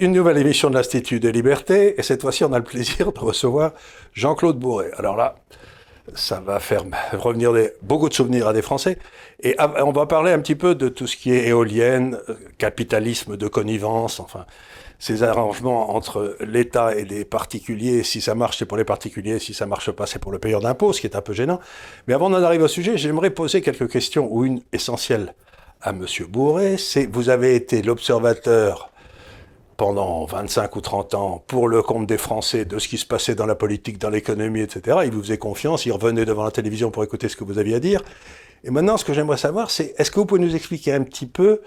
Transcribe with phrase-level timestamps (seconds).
[0.00, 3.18] Une nouvelle émission de l'Institut des libertés, et cette fois-ci, on a le plaisir de
[3.18, 3.72] recevoir
[4.14, 4.90] Jean-Claude Bourret.
[4.96, 5.36] Alors là,
[6.14, 7.52] ça va faire revenir
[7.82, 8.96] beaucoup de souvenirs à des Français.
[9.42, 12.18] Et on va parler un petit peu de tout ce qui est éolienne,
[12.56, 14.46] capitalisme de connivence, enfin,
[14.98, 18.02] ces arrangements entre l'État et les particuliers.
[18.02, 19.38] Si ça marche, c'est pour les particuliers.
[19.38, 21.60] Si ça marche pas, c'est pour le payeur d'impôts, ce qui est un peu gênant.
[22.08, 25.34] Mais avant d'en arriver au sujet, j'aimerais poser quelques questions, ou une essentielle
[25.82, 26.78] à Monsieur Bourret.
[26.78, 28.89] C'est, vous avez été l'observateur
[29.80, 33.34] pendant 25 ou 30 ans pour le compte des Français de ce qui se passait
[33.34, 34.98] dans la politique, dans l'économie, etc.
[35.06, 37.76] Il vous faisait confiance, il revenait devant la télévision pour écouter ce que vous aviez
[37.76, 38.02] à dire.
[38.62, 41.24] Et maintenant, ce que j'aimerais savoir, c'est est-ce que vous pouvez nous expliquer un petit
[41.24, 41.62] peu,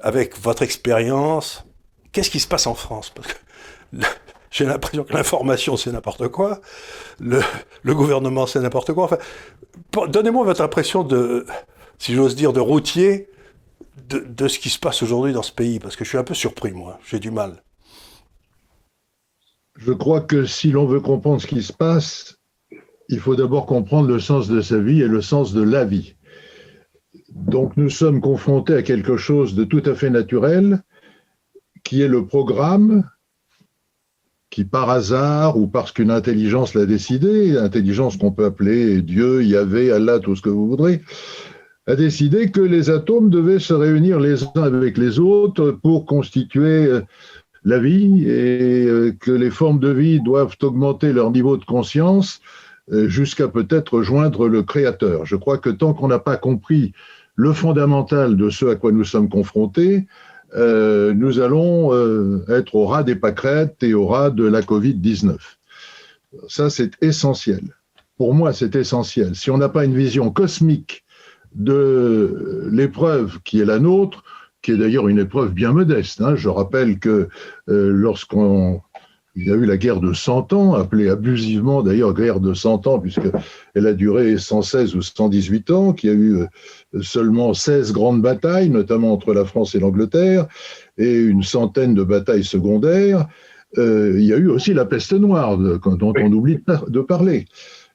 [0.00, 1.64] avec votre expérience,
[2.10, 3.10] qu'est-ce qui se passe en France?
[3.14, 3.38] Parce que
[4.50, 6.60] j'ai l'impression que l'information, c'est n'importe quoi,
[7.20, 7.42] le,
[7.84, 9.04] le gouvernement, c'est n'importe quoi.
[9.04, 11.46] Enfin, donnez-moi votre impression de,
[12.00, 13.28] si j'ose dire, de routier
[14.08, 16.34] de, ce qui se passe aujourd'hui dans ce pays Parce que je suis un peu
[16.34, 16.98] surpris, moi.
[17.08, 17.62] J'ai du mal.
[19.76, 22.38] Je crois que si l'on veut comprendre ce qui se passe,
[23.08, 26.14] il faut d'abord comprendre le sens de sa vie et le sens de la vie.
[27.30, 30.82] Donc nous sommes confrontés à quelque chose de tout à fait naturel,
[31.84, 33.08] qui est le programme
[34.52, 39.90] qui par hasard ou parce qu'une intelligence l'a décidé, intelligence qu'on peut appeler Dieu, Yahvé,
[39.90, 41.00] Allah, tout ce que vous voudrez,
[41.86, 46.86] a décidé que les atomes devaient se réunir les uns avec les autres pour constituer
[46.86, 47.00] euh,
[47.64, 52.40] la vie et euh, que les formes de vie doivent augmenter leur niveau de conscience
[52.92, 55.26] euh, jusqu'à peut-être rejoindre le Créateur.
[55.26, 56.92] Je crois que tant qu'on n'a pas compris
[57.34, 60.06] le fondamental de ce à quoi nous sommes confrontés,
[60.54, 61.94] nous allons
[62.50, 65.38] être au ras des pâquerettes et au ras de la Covid-19.
[66.46, 67.62] Ça, c'est essentiel.
[68.18, 69.34] Pour moi, c'est essentiel.
[69.34, 71.06] Si on n'a pas une vision cosmique
[71.54, 74.24] de l'épreuve qui est la nôtre,
[74.62, 76.20] qui est d'ailleurs une épreuve bien modeste.
[76.20, 76.36] Hein.
[76.36, 77.28] Je rappelle que
[77.68, 78.80] euh, lorsqu'on
[79.34, 82.86] il y a eu la guerre de 100 ans, appelée abusivement d'ailleurs guerre de 100
[82.86, 86.46] ans, puisqu'elle a duré 116 ou 118 ans, qu'il y a eu euh,
[87.00, 90.46] seulement 16 grandes batailles, notamment entre la France et l'Angleterre,
[90.98, 93.26] et une centaine de batailles secondaires.
[93.78, 96.58] Euh, il y a eu aussi la peste noire, dont on oublie
[96.88, 97.46] de parler.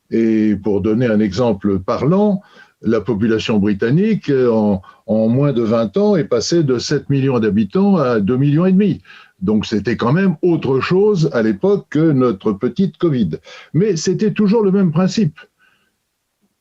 [0.09, 2.41] Et pour donner un exemple parlant,
[2.82, 8.20] la population britannique, en, moins de 20 ans, est passée de 7 millions d'habitants à
[8.20, 9.02] 2 millions et demi.
[9.42, 13.32] Donc c'était quand même autre chose à l'époque que notre petite Covid.
[13.74, 15.40] Mais c'était toujours le même principe.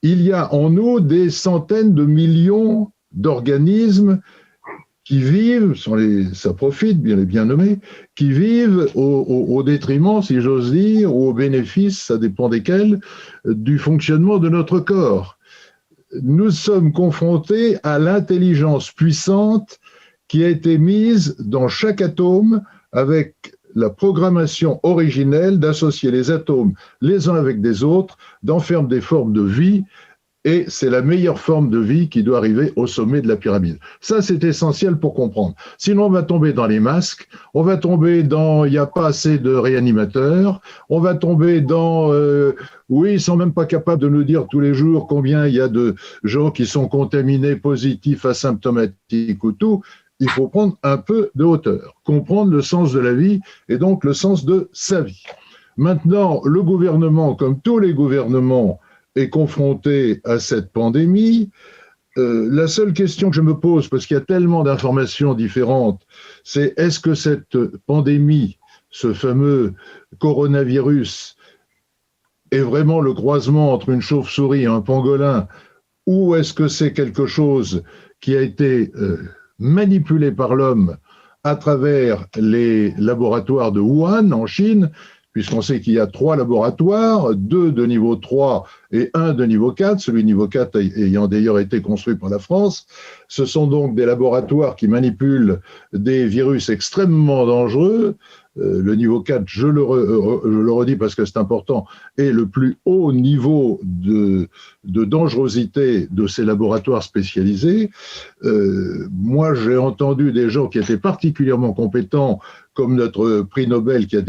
[0.03, 4.21] Il y a en nous des centaines de millions d'organismes
[5.05, 5.75] qui vivent,
[6.35, 7.79] ça profite, bien les bien nommés,
[8.17, 12.99] qui vivent au détriment, si j'ose dire, ou au bénéfice, ça dépend desquels,
[13.45, 15.36] du fonctionnement de notre corps
[16.23, 19.79] nous sommes confrontés à l'intelligence puissante
[20.29, 22.63] qui a été mise dans chaque atome
[22.93, 29.01] avec la programmation originelle d'associer les atomes les uns avec des autres, d'en faire des
[29.01, 29.85] formes de vie
[30.47, 33.79] et c'est la meilleure forme de vie qui doit arriver au sommet de la pyramide.
[34.01, 35.57] Ça, c'est essentiel pour comprendre.
[35.77, 39.09] Sinon, on va tomber dans les masques, on va tomber dans il n'y a pas
[39.09, 42.55] assez de réanimateurs, on va tomber dans euh,
[42.89, 45.61] oui, ils sont même pas capables de nous dire tous les jours combien il y
[45.61, 49.83] a de gens qui sont contaminés, positifs, asymptomatiques ou tout.
[50.21, 54.05] Il faut prendre un peu de hauteur, comprendre le sens de la vie et donc
[54.05, 55.25] le sens de sa vie.
[55.77, 58.79] Maintenant, le gouvernement, comme tous les gouvernements,
[59.17, 61.51] est confronté à cette pandémie,
[62.19, 66.03] euh, la seule question que je me pose, parce qu'il y a tellement d'informations différentes,
[66.45, 68.59] c'est est-ce que cette pandémie,
[68.91, 69.75] ce fameux
[70.19, 71.37] coronavirus,
[72.53, 75.49] est vraiment le croisement entre une chauve-souris et un pangolin,
[76.07, 77.83] ou est-ce que c'est quelque chose
[78.21, 79.19] qui a été euh,
[79.59, 80.97] manipulé par l'homme
[81.45, 84.91] à travers les laboratoires de Wuhan en Chine
[85.37, 89.71] puisqu'on sait qu'il y a trois laboratoires, deux de niveau 3 et un de niveau
[89.71, 92.87] 4, celui de niveau 4 ayant d'ailleurs été construit par la France.
[93.29, 95.61] Ce sont donc des laboratoires qui manipulent
[95.93, 98.17] des virus extrêmement dangereux,
[98.59, 101.85] euh, le niveau 4, je le, euh, je le, redis parce que c'est important,
[102.17, 104.49] est le plus haut niveau de,
[104.85, 107.91] de dangerosité de ces laboratoires spécialisés.
[108.45, 112.41] Euh, moi, j'ai entendu des gens qui étaient particulièrement compétents,
[112.77, 114.23] comme notre prix Nobel qui a, a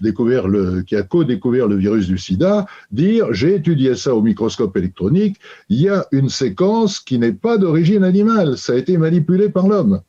[0.00, 5.36] découvert le, co-découvert le virus du sida, dire j'ai étudié ça au microscope électronique,
[5.70, 9.66] il y a une séquence qui n'est pas d'origine animale, ça a été manipulé par
[9.66, 10.02] l'homme.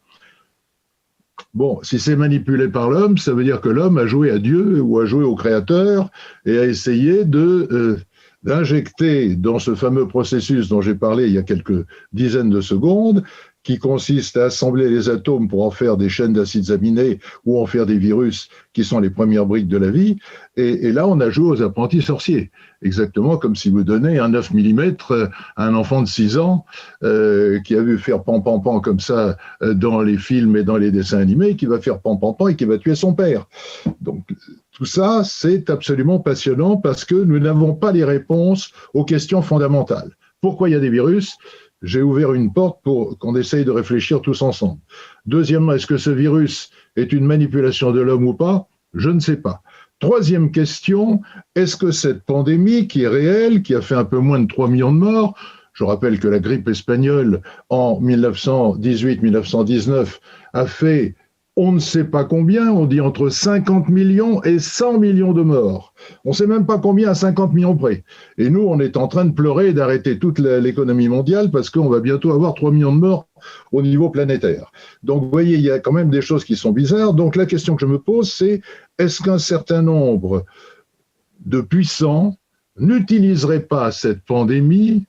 [1.53, 4.81] Bon, si c'est manipulé par l'homme, ça veut dire que l'homme a joué à Dieu
[4.81, 6.09] ou a joué au Créateur
[6.45, 7.97] et a essayé euh,
[8.43, 13.23] d'injecter dans ce fameux processus dont j'ai parlé il y a quelques dizaines de secondes
[13.63, 17.65] qui consiste à assembler les atomes pour en faire des chaînes d'acides aminés ou en
[17.65, 20.17] faire des virus qui sont les premières briques de la vie.
[20.57, 22.51] Et, là, on a joué aux apprentis sorciers.
[22.81, 24.95] Exactement comme si vous donnez un 9 mm
[25.55, 26.65] à un enfant de 6 ans
[27.03, 30.63] euh, qui a vu faire pan pan pan comme ça euh, dans les films et
[30.63, 33.13] dans les dessins animés, qui va faire pan pan pan et qui va tuer son
[33.13, 33.47] père.
[34.01, 34.23] Donc
[34.71, 40.11] tout ça, c'est absolument passionnant parce que nous n'avons pas les réponses aux questions fondamentales.
[40.41, 41.37] Pourquoi il y a des virus?
[41.81, 44.79] J'ai ouvert une porte pour qu'on essaye de réfléchir tous ensemble.
[45.25, 48.67] Deuxièmement, est-ce que ce virus est une manipulation de l'homme ou pas?
[48.93, 49.61] Je ne sais pas.
[49.99, 51.21] Troisième question,
[51.55, 54.67] est-ce que cette pandémie qui est réelle, qui a fait un peu moins de 3
[54.67, 55.35] millions de morts,
[55.73, 60.19] je rappelle que la grippe espagnole en 1918-1919
[60.53, 61.15] a fait
[61.63, 65.93] on ne sait pas combien, on dit entre 50 millions et 100 millions de morts.
[66.25, 68.03] On ne sait même pas combien à 50 millions près.
[68.39, 71.87] Et nous, on est en train de pleurer et d'arrêter toute l'économie mondiale parce qu'on
[71.87, 73.27] va bientôt avoir 3 millions de morts
[73.71, 74.71] au niveau planétaire.
[75.03, 77.13] Donc, vous voyez, il y a quand même des choses qui sont bizarres.
[77.13, 78.63] Donc, la question que je me pose, c'est
[78.97, 80.45] est-ce qu'un certain nombre
[81.45, 82.37] de puissants
[82.79, 85.05] n'utiliseraient pas cette pandémie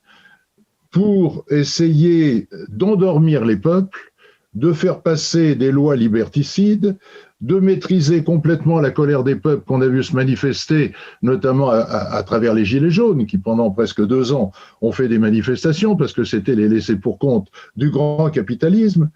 [0.91, 4.12] pour essayer d'endormir les peuples
[4.55, 6.97] de faire passer des lois liberticides,
[7.41, 12.53] de maîtriser complètement la colère des peuples qu'on a vu se manifester, notamment à, travers
[12.53, 14.51] les Gilets jaunes, qui pendant presque deux ans
[14.81, 19.09] ont fait des manifestations parce que c'était les laissés pour compte du grand capitalisme.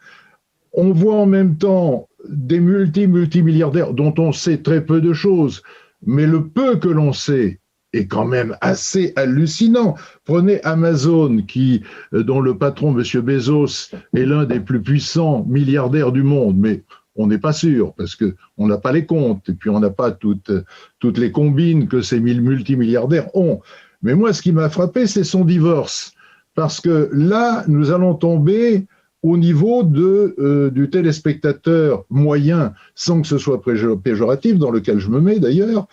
[0.73, 5.63] On voit en même temps des multi-multimilliardaires dont on sait très peu de choses,
[6.05, 7.59] mais le peu que l'on sait
[7.93, 9.95] est quand même assez hallucinant.
[10.25, 13.21] Prenez Amazon, qui, euh, dont le patron, M.
[13.21, 16.83] Bezos, est l'un des plus puissants milliardaires du monde, mais
[17.15, 20.11] on n'est pas sûr, parce qu'on n'a pas les comptes, et puis on n'a pas
[20.11, 20.51] toutes,
[20.99, 23.61] toutes les combines que ces multimilliardaires ont.
[24.03, 26.13] Mais moi, ce qui m'a frappé, c'est son divorce,
[26.53, 28.85] parce que là, nous allons tomber
[29.23, 35.09] au niveau de, euh, du téléspectateur moyen, sans que ce soit péjoratif, dans lequel je
[35.09, 35.87] me mets d'ailleurs,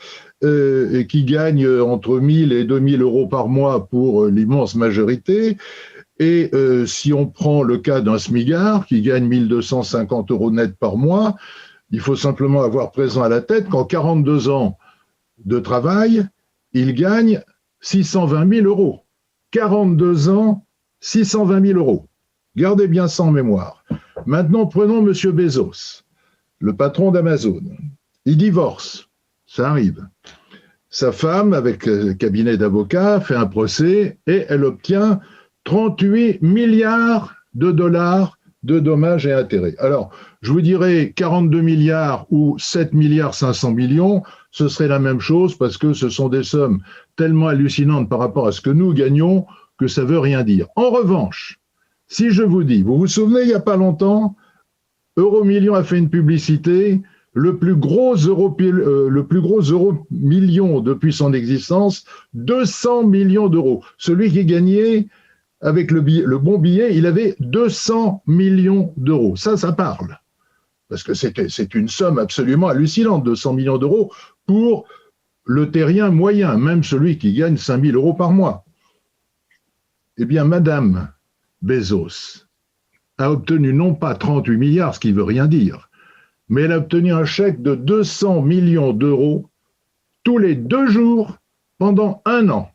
[0.44, 5.56] euh, qui gagne entre 1000 et 2000 euros par mois pour euh, l'immense majorité.
[6.18, 10.96] Et euh, si on prend le cas d'un smigard qui gagne 1250 euros net par
[10.96, 11.34] mois,
[11.90, 14.78] il faut simplement avoir présent à la tête qu'en 42 ans
[15.44, 16.26] de travail,
[16.72, 17.42] il gagne
[17.80, 19.00] 620 000 euros.
[19.50, 20.64] 42 ans,
[21.00, 22.08] 620 000 euros.
[22.56, 23.84] Gardez bien ça en mémoire.
[24.26, 25.12] Maintenant, prenons M.
[25.32, 26.02] Bezos,
[26.60, 27.62] le patron d'Amazon.
[28.24, 29.08] Il divorce.
[29.54, 30.04] Ça arrive.
[30.90, 35.20] Sa femme, avec le cabinet d'avocats, fait un procès et elle obtient
[35.62, 39.76] 38 milliards de dollars de dommages et intérêts.
[39.78, 40.10] Alors,
[40.42, 45.56] je vous dirais 42 milliards ou 7 milliards 500 millions, ce serait la même chose
[45.56, 46.82] parce que ce sont des sommes
[47.14, 49.46] tellement hallucinantes par rapport à ce que nous gagnons
[49.78, 50.66] que ça veut rien dire.
[50.74, 51.60] En revanche,
[52.08, 54.34] si je vous dis, vous vous souvenez, il n'y a pas longtemps,
[55.16, 57.02] Euromillion a fait une publicité
[57.34, 62.04] le plus gros euro, euh, le plus gros euro million depuis son existence,
[62.34, 63.82] 200 millions d'euros.
[63.98, 65.08] Celui qui gagnait
[65.60, 66.00] avec le,
[66.38, 69.34] bon billet, il avait 200 millions d'euros.
[69.34, 70.18] Ça, ça parle.
[70.88, 74.12] Parce que c'est une somme absolument hallucinante, 200 millions d'euros
[74.46, 74.86] pour
[75.44, 78.64] le terrien moyen, même celui qui gagne 5000 euros par mois.
[80.18, 81.08] Eh bien, Madame
[81.62, 82.44] Bezos
[83.18, 85.88] a obtenu non pas 38 milliards, ce qui veut rien dire,
[86.48, 89.48] mais elle a obtenu un chèque de 200 millions d'euros
[90.24, 91.38] tous les deux jours
[91.78, 92.70] pendant un an.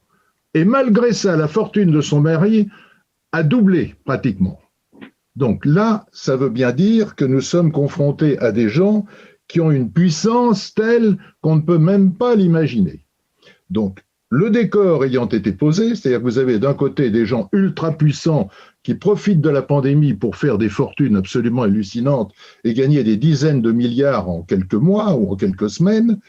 [0.53, 2.69] Et malgré ça, la fortune de son mari
[3.31, 4.59] a doublé pratiquement.
[5.35, 9.05] Donc là, ça veut bien dire que nous sommes confrontés à des gens
[9.47, 13.05] qui ont une puissance telle qu'on ne peut même pas l'imaginer.
[13.69, 17.91] Donc, le décor ayant été posé, c'est-à-dire que vous avez d'un côté des gens ultra
[17.91, 18.49] puissants
[18.83, 22.33] qui profitent de la pandémie pour faire des fortunes absolument hallucinantes
[22.63, 26.19] et gagner des dizaines de milliards en quelques mois ou en quelques semaines.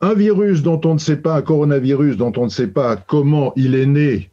[0.00, 3.52] Un virus dont on ne sait pas, un coronavirus dont on ne sait pas comment
[3.56, 4.30] il est né.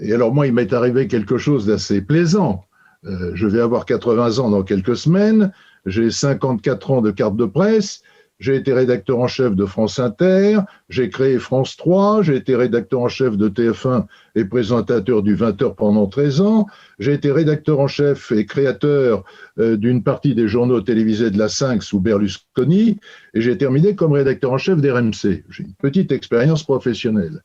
[0.00, 2.64] Et alors moi, il m'est arrivé quelque chose d'assez plaisant.
[3.04, 5.52] Euh, je vais avoir 80 ans dans quelques semaines,
[5.86, 8.02] j'ai 54 ans de carte de presse,
[8.38, 13.00] j'ai été rédacteur en chef de France Inter, j'ai créé France 3, j'ai été rédacteur
[13.00, 16.66] en chef de TF1 et présentateur du 20h pendant 13 ans,
[16.98, 19.24] j'ai été rédacteur en chef et créateur
[19.58, 22.98] euh, d'une partie des journaux télévisés de la 5 sous Berlusconi,
[23.34, 25.44] et j'ai terminé comme rédacteur en chef d'RMC.
[25.50, 27.42] J'ai une petite expérience professionnelle.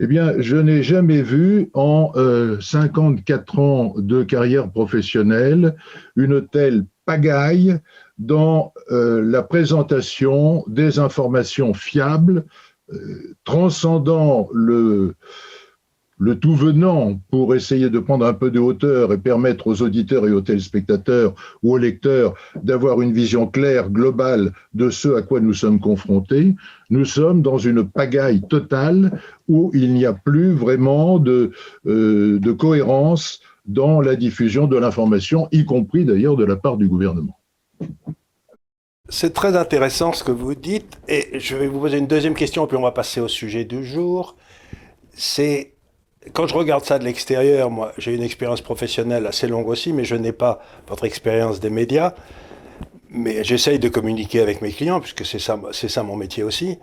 [0.00, 2.12] Eh bien, je n'ai jamais vu en
[2.60, 5.74] 54 euh, ans de carrière professionnelle
[6.16, 7.78] une telle pagaille
[8.26, 12.44] dans euh, la présentation des informations fiables,
[12.92, 15.16] euh, transcendant le,
[16.40, 20.30] tout venant pour essayer de prendre un peu de hauteur et permettre aux auditeurs et
[20.30, 25.54] aux téléspectateurs ou aux lecteurs d'avoir une vision claire, globale de ce à quoi nous
[25.54, 26.54] sommes confrontés,
[26.90, 31.50] nous sommes dans une pagaille totale où il n'y a plus vraiment de,
[31.86, 36.86] euh, de cohérence dans la diffusion de l'information, y compris d'ailleurs de la part du
[36.86, 37.36] gouvernement.
[39.08, 42.66] C'est très intéressant ce que vous dites, et je vais vous poser une deuxième question,
[42.66, 44.36] puis on va passer au sujet du jour.
[45.14, 45.72] C'est
[46.32, 50.04] quand je regarde ça de l'extérieur, moi, j'ai une expérience professionnelle assez longue aussi, mais
[50.04, 52.14] je n'ai pas votre expérience des médias.
[53.10, 56.78] Mais j'essaye de communiquer avec mes clients, puisque c'est ça, mon métier aussi.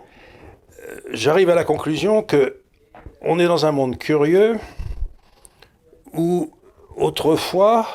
[0.88, 2.60] Euh, j'arrive à la conclusion que
[3.22, 4.58] on est dans un monde curieux
[6.12, 6.52] où
[6.96, 7.86] autrefois,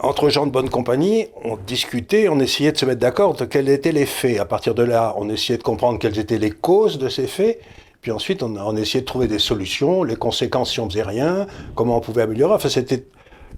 [0.00, 3.68] entre gens de bonne compagnie, on discutait, on essayait de se mettre d'accord de quels
[3.68, 4.38] étaient les faits.
[4.38, 7.60] À partir de là, on essayait de comprendre quelles étaient les causes de ces faits.
[8.00, 11.96] Puis ensuite, on, essayait de trouver des solutions, les conséquences si on faisait rien, comment
[11.96, 12.54] on pouvait améliorer.
[12.54, 13.06] Enfin, c'était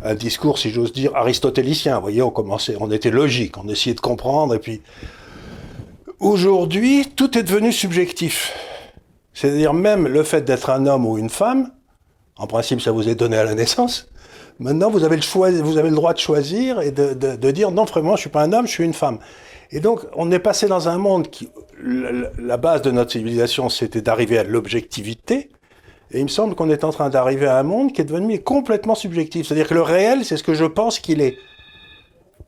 [0.03, 1.97] un discours, si j'ose dire, aristotélicien.
[1.97, 4.55] Vous voyez, on commençait, on était logique, on essayait de comprendre.
[4.55, 4.81] Et puis,
[6.21, 8.55] aujourd'hui, tout est devenu subjectif.
[9.35, 11.71] C'est-à-dire même le fait d'être un homme ou une femme,
[12.37, 14.10] en principe, ça vous est donné à la naissance.
[14.61, 17.51] Maintenant, vous avez le, choix, vous avez le droit de choisir et de, de, de
[17.51, 19.19] dire non, vraiment, je suis pas un homme, je suis une femme.
[19.73, 21.49] Et donc, on est passé dans un monde qui,
[21.83, 25.49] la base de notre civilisation, c'était d'arriver à l'objectivité.
[26.13, 28.39] Et il me semble qu'on est en train d'arriver à un monde qui est devenu
[28.41, 29.47] complètement subjectif.
[29.47, 31.37] C'est-à-dire que le réel, c'est ce que je pense qu'il est.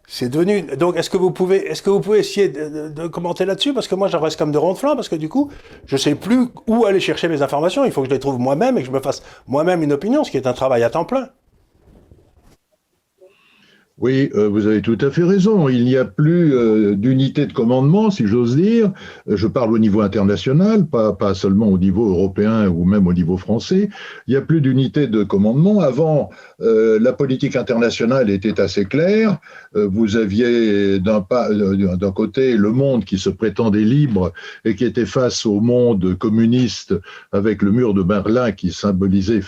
[0.06, 0.62] C'est devenu.
[0.76, 3.72] Donc, est-ce que vous pouvez, est-ce que vous pouvez essayer de, de, commenter là-dessus?
[3.72, 5.50] Parce que moi, j'en reste comme de ronde-flanc, parce que du coup,
[5.86, 7.86] je sais plus où aller chercher mes informations.
[7.86, 10.24] Il faut que je les trouve moi-même et que je me fasse moi-même une opinion,
[10.24, 11.28] ce qui est un travail à temps plein.
[13.98, 15.68] Oui, euh, vous avez tout à fait raison.
[15.68, 18.90] Il n'y a plus euh, d'unité de commandement, si j'ose dire.
[19.28, 23.36] Euh, je parle au niveau international, pas, seulement au niveau européen ou même au niveau
[23.36, 23.90] français.
[24.26, 25.80] Il n'y a plus d'unité de commandement.
[25.80, 29.38] Avant, la politique internationale était assez claire.
[29.74, 34.32] Vous aviez d'un côté le monde qui se prétendait libre
[34.64, 36.94] et qui était face au monde communiste
[37.32, 39.42] avec le mur de Berlin qui symbolisait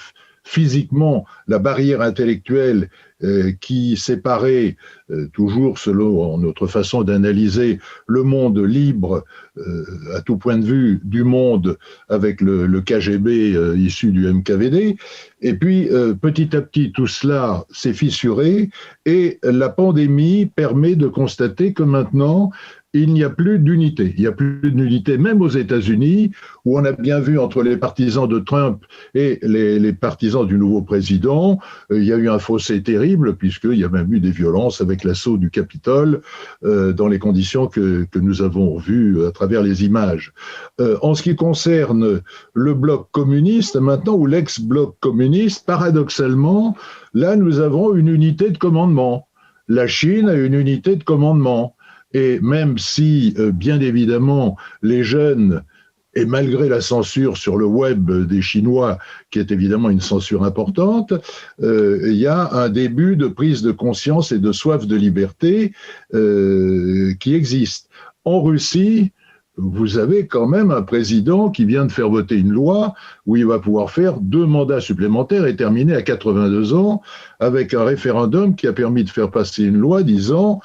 [0.45, 2.91] physiquement la barrière intellectuelle
[3.23, 4.77] euh, qui séparait,
[5.11, 9.25] euh, toujours selon notre façon d'analyser, le monde libre
[9.57, 9.85] euh,
[10.15, 14.97] à tout point de vue du monde avec le, le KGB issu du MKVD.
[15.41, 15.89] Et puis,
[16.21, 18.71] petit à petit, tout cela s'est fissuré
[19.07, 22.51] et la pandémie permet de constater que maintenant,
[22.95, 24.15] il n'y a plus d'unité.
[24.17, 26.31] Il n'y a plus d'unité, même aux États-Unis,
[26.65, 28.85] où on a bien vu entre les partisans de Trump
[29.15, 31.59] et les, partisans du nouveau président,
[31.91, 34.81] euh, il y a eu un fossé terrible, puisqu'il y a même eu des violences
[34.81, 36.21] avec l'assaut du Capitole,
[36.65, 40.33] euh, dans les conditions que, que, nous avons vues à travers les images.
[40.81, 42.21] Euh, en ce qui concerne
[42.55, 46.77] le bloc communiste, maintenant, ou l'ex-bloc communiste, paradoxalement,
[47.13, 49.27] là, nous avons une unité de commandement.
[49.69, 51.74] La Chine a une unité de commandement.
[52.14, 55.62] Et même si, euh, bien évidemment, les jeunes,
[56.14, 58.99] et malgré la censure sur le web des Chinois,
[59.30, 61.12] qui est évidemment une censure importante,
[61.62, 65.73] euh, il y a un début de prise de conscience et de soif de liberté
[66.14, 67.88] euh, qui existe.
[68.25, 69.12] En Russie,
[69.56, 72.94] vous avez quand même un président qui vient de faire voter une loi
[73.26, 77.02] où il va pouvoir faire deux mandats supplémentaires et terminer à 82 ans
[77.38, 80.61] avec un référendum qui a permis de faire passer une loi disant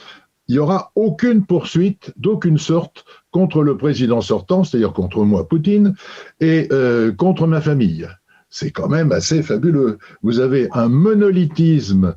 [0.49, 5.93] il n'y aura aucune poursuite d'aucune sorte contre le président sortant, c'est-à-dire contre moi, Poutine,
[6.41, 8.07] et euh, contre ma famille.
[8.49, 9.99] C'est quand même assez fabuleux.
[10.23, 12.15] Vous avez un monolithisme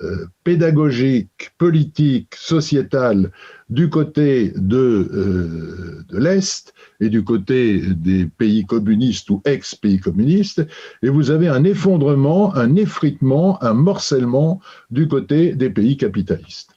[0.00, 3.30] euh, pédagogique, politique, sociétal
[3.68, 10.66] du côté euh, de l'Est et du côté des pays communistes ou ex-pays communistes,
[11.02, 14.58] et vous avez un effondrement, un effritement, un morcellement
[14.90, 16.73] du côté des pays capitalistes.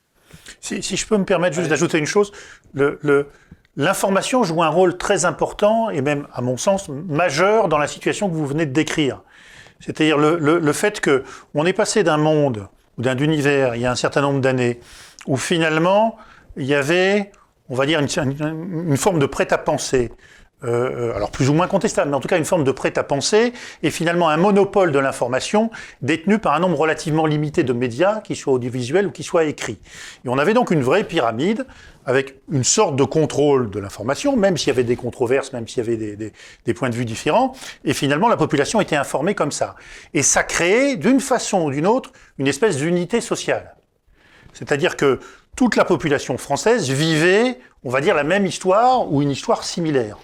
[0.62, 2.32] Si, si, je peux me permettre juste d'ajouter une chose,
[3.76, 8.30] l'information joue un rôle très important et même, à mon sens, majeur dans la situation
[8.30, 9.22] que vous venez de décrire.
[9.80, 11.24] C'est-à-dire le, fait que
[11.54, 14.80] on est passé d'un monde ou d'un univers il y a un certain nombre d'années
[15.28, 16.18] où finalement
[16.56, 17.32] il y avait,
[17.70, 20.12] on va dire, une forme de prêt-à-penser
[20.64, 23.92] euh, alors plus ou moins contestable, mais en tout cas une forme de prêt-à-penser, et
[23.92, 25.70] finalement un monopole de l'information
[26.02, 29.78] détenu par un nombre relativement limité de médias, qu'ils soient audiovisuels ou qu'ils soient écrits.
[30.26, 31.68] Et on avait donc une vraie pyramide
[32.06, 35.84] avec une sorte de contrôle de l'information, même s'il y avait des controverses, même s'il
[35.84, 36.34] y avait des, des,
[36.66, 39.76] des, points de vue différents, et finalement la population était informée comme ça.
[40.14, 43.76] Et ça créait, d'une façon ou d'une autre, une espèce d'unité sociale.
[44.54, 45.20] C'est-à-dire que
[45.58, 50.18] toute la population française vivait, on va dire, la même histoire ou une histoire similaire.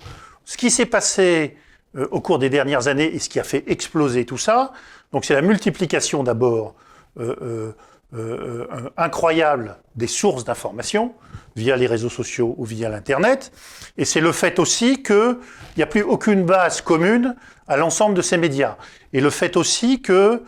[0.45, 1.57] Ce qui s'est passé
[1.95, 4.71] euh, au cours des dernières années et ce qui a fait exploser tout ça.
[5.11, 6.73] Donc c'est la multiplication d'abord
[7.19, 7.71] euh,
[8.15, 11.13] euh, incroyable des sources d'information
[11.55, 13.51] via les réseaux sociaux ou via l'Internet.
[13.97, 15.37] Et c'est le fait aussi qu'il
[15.77, 17.35] n'y a plus aucune base commune
[17.67, 18.77] à l'ensemble de ces médias.
[19.13, 20.43] Et le fait aussi que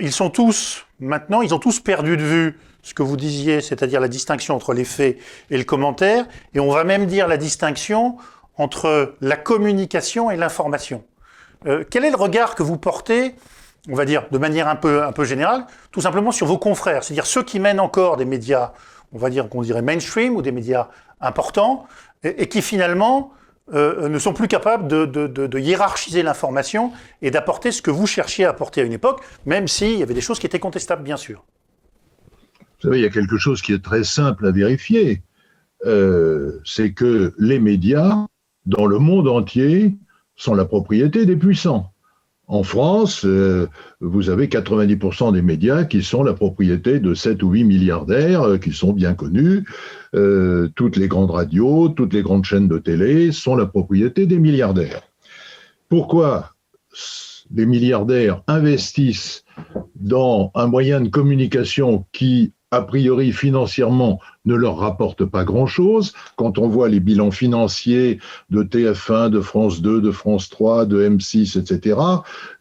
[0.00, 4.00] ils sont tous, maintenant, ils ont tous perdu de vue ce que vous disiez, c'est-à-dire
[4.00, 5.16] la distinction entre les faits
[5.50, 8.18] et le commentaire, et on va même dire la distinction
[8.56, 11.04] entre la communication et l'information.
[11.66, 13.34] Euh, quel est le regard que vous portez,
[13.88, 17.04] on va dire de manière un peu, un peu générale, tout simplement sur vos confrères,
[17.04, 18.72] c'est-à-dire ceux qui mènent encore des médias,
[19.12, 20.88] on va dire qu'on dirait mainstream ou des médias
[21.20, 21.86] importants,
[22.24, 23.32] et, qui finalement
[23.72, 28.50] euh, ne sont plus capables de, hiérarchiser l'information et d'apporter ce que vous cherchiez à
[28.50, 31.44] apporter à une époque, même s'il y avait des choses qui étaient contestables, bien sûr.
[32.60, 35.22] Vous savez, il y a quelque chose qui est très simple à vérifier.
[35.84, 38.26] Euh, c'est que les médias,
[38.66, 39.94] dans le monde entier,
[40.36, 41.92] sont la propriété des puissants.
[42.48, 43.68] En France, euh,
[44.00, 48.58] vous avez 90% des médias qui sont la propriété de 7 ou 8 milliardaires euh,
[48.58, 49.64] qui sont bien connus.
[50.74, 55.02] toutes les grandes radios, toutes les grandes chaînes de télé sont la propriété des milliardaires.
[55.88, 56.50] Pourquoi
[57.54, 59.44] les milliardaires investissent
[59.96, 66.12] dans un moyen de communication qui a priori financièrement ne leur rapporte pas grand-chose.
[66.36, 68.18] Quand on voit les bilans financiers
[68.50, 71.98] de TF1, de France 2, de France 3, de M6, etc.,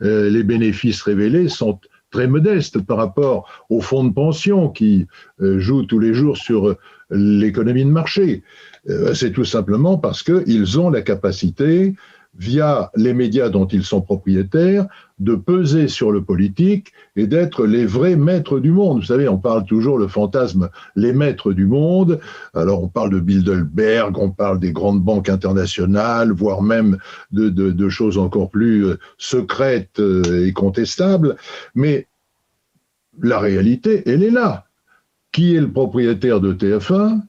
[0.01, 1.79] euh, les bénéfices révélés sont
[2.11, 5.07] très modestes par rapport aux fonds de pension qui
[5.41, 6.75] euh, jouent tous les jours sur
[7.09, 8.43] l'économie de marché.
[8.89, 11.95] Euh, c'est tout simplement parce qu'ils ont la capacité
[12.37, 14.87] via les médias dont ils sont propriétaires,
[15.19, 18.99] de peser sur le politique et d'être les vrais maîtres du monde.
[18.99, 22.19] Vous savez, on parle toujours le fantasme les maîtres du monde.
[22.53, 26.97] Alors on parle de Bilderberg, on parle des grandes banques internationales, voire même
[27.31, 31.35] de, choses encore plus euh, secrètes euh, et contestables.
[31.75, 32.07] Mais
[33.21, 34.65] la réalité, elle est là.
[35.31, 37.21] Qui est le propriétaire de TF1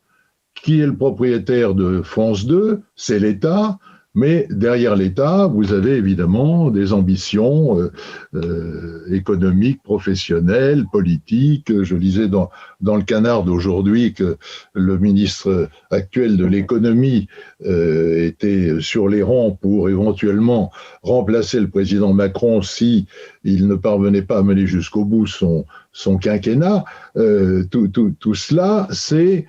[0.54, 3.78] Qui est le propriétaire de France 2 C'est l'État.
[4.14, 7.90] Mais derrière l'État, vous avez évidemment des ambitions euh,
[8.34, 11.82] euh, économiques, professionnelles, politiques.
[11.82, 12.50] Je lisais dans,
[12.82, 14.36] dans le Canard d'aujourd'hui que
[14.74, 17.26] le ministre actuel de l'économie
[17.64, 20.70] euh, était sur les rangs pour éventuellement
[21.02, 23.06] remplacer le président Macron si
[23.44, 26.84] il ne parvenait pas à mener jusqu'au bout son, son quinquennat.
[27.14, 29.46] tout, tout, tout cela, c'est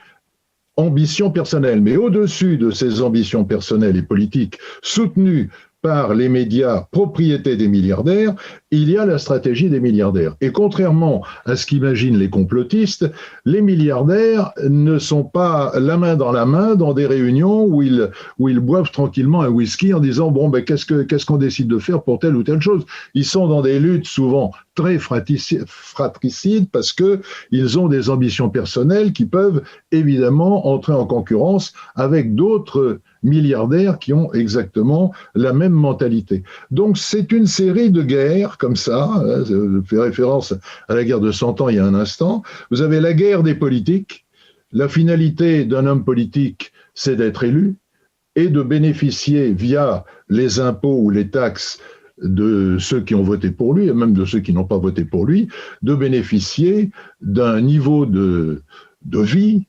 [0.77, 1.81] ambition personnelle.
[1.81, 5.49] Mais au-dessus de ces ambitions personnelles et politiques soutenues
[5.83, 8.33] par les médias propriété des milliardaires,
[8.71, 10.33] il y a la stratégie des milliardaires.
[10.39, 13.11] Et contrairement à ce qu'imaginent les complotistes,
[13.43, 18.09] les milliardaires ne sont pas la main dans la main dans des réunions où ils,
[18.39, 21.67] où ils boivent tranquillement un whisky en disant bon ben qu'est-ce que qu'est-ce qu'on décide
[21.67, 22.85] de faire pour telle ou telle chose?
[23.13, 27.19] Ils sont dans des luttes souvent très fratricides parce que
[27.51, 34.13] ils ont des ambitions personnelles qui peuvent évidemment entrer en concurrence avec d'autres milliardaires qui
[34.13, 36.43] ont exactement la même mentalité.
[36.71, 40.53] Donc c'est une série de guerres comme ça, hein, je fais référence
[40.87, 42.43] à la guerre de 100 ans il y a un instant.
[42.71, 44.25] Vous avez la guerre des politiques.
[44.71, 47.75] La finalité d'un homme politique, c'est d'être élu
[48.35, 51.79] et de bénéficier via les impôts ou les taxes
[52.21, 55.05] de ceux qui ont voté pour lui, et même de ceux qui n'ont pas voté
[55.05, 55.47] pour lui,
[55.81, 58.63] de bénéficier d'un niveau de,
[59.05, 59.67] de vie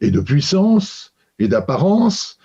[0.00, 2.38] et de puissance et d'apparence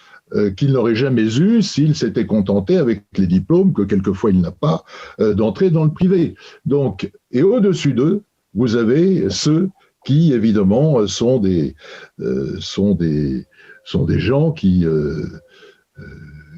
[0.55, 4.83] qu'il n'aurait jamais eu s'il s'était contenté avec les diplômes que quelquefois il n'a pas
[5.19, 6.35] euh, d'entrer dans le privé.
[6.65, 9.69] Donc, et au-dessus d'eux, vous avez ceux
[10.05, 11.75] qui évidemment sont des
[12.19, 13.45] euh, sont des
[13.83, 14.85] sont des gens qui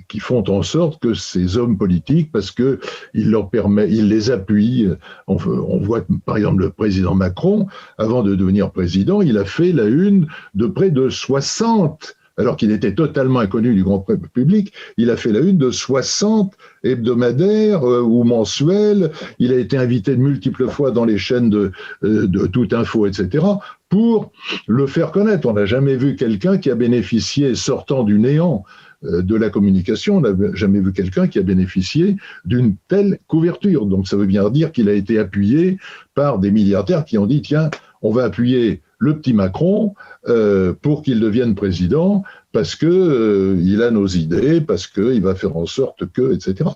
[0.10, 2.82] qui font en sorte que ces hommes politiques, parce que
[3.14, 4.90] il leur les appuie.
[5.28, 9.72] On, on, voit par exemple le président Macron, avant de devenir président, il a fait
[9.72, 15.12] la une de près de 60 alors qu'il était totalement inconnu du grand public, il
[15.12, 20.22] a fait la une de 60 hebdomadaires euh, ou mensuels, il a été invité de
[20.22, 21.72] multiples fois dans les chaînes de,
[22.04, 23.46] euh, de toute info, etc.,
[23.90, 24.32] pour
[24.68, 25.48] le faire connaître.
[25.48, 28.64] On n'a jamais vu quelqu'un qui a bénéficié, sortant du néant,
[29.04, 33.86] euh, de la communication, on n'a jamais vu quelqu'un qui a bénéficié d'une telle couverture.
[33.86, 35.78] Donc ça veut bien dire qu'il a été appuyé
[36.16, 37.70] par des milliardaires qui ont dit, tiens,
[38.02, 39.96] on va appuyer le petit Macron
[40.30, 45.34] euh, pour qu'il devienne président parce que euh, il a nos idées, parce qu'il va
[45.34, 46.70] faire en sorte que, etc.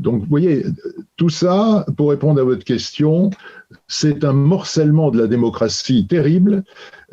[0.00, 0.64] Donc, vous voyez,
[1.16, 3.30] tout ça, pour répondre à votre question,
[3.86, 6.64] c'est un morcellement de la démocratie terrible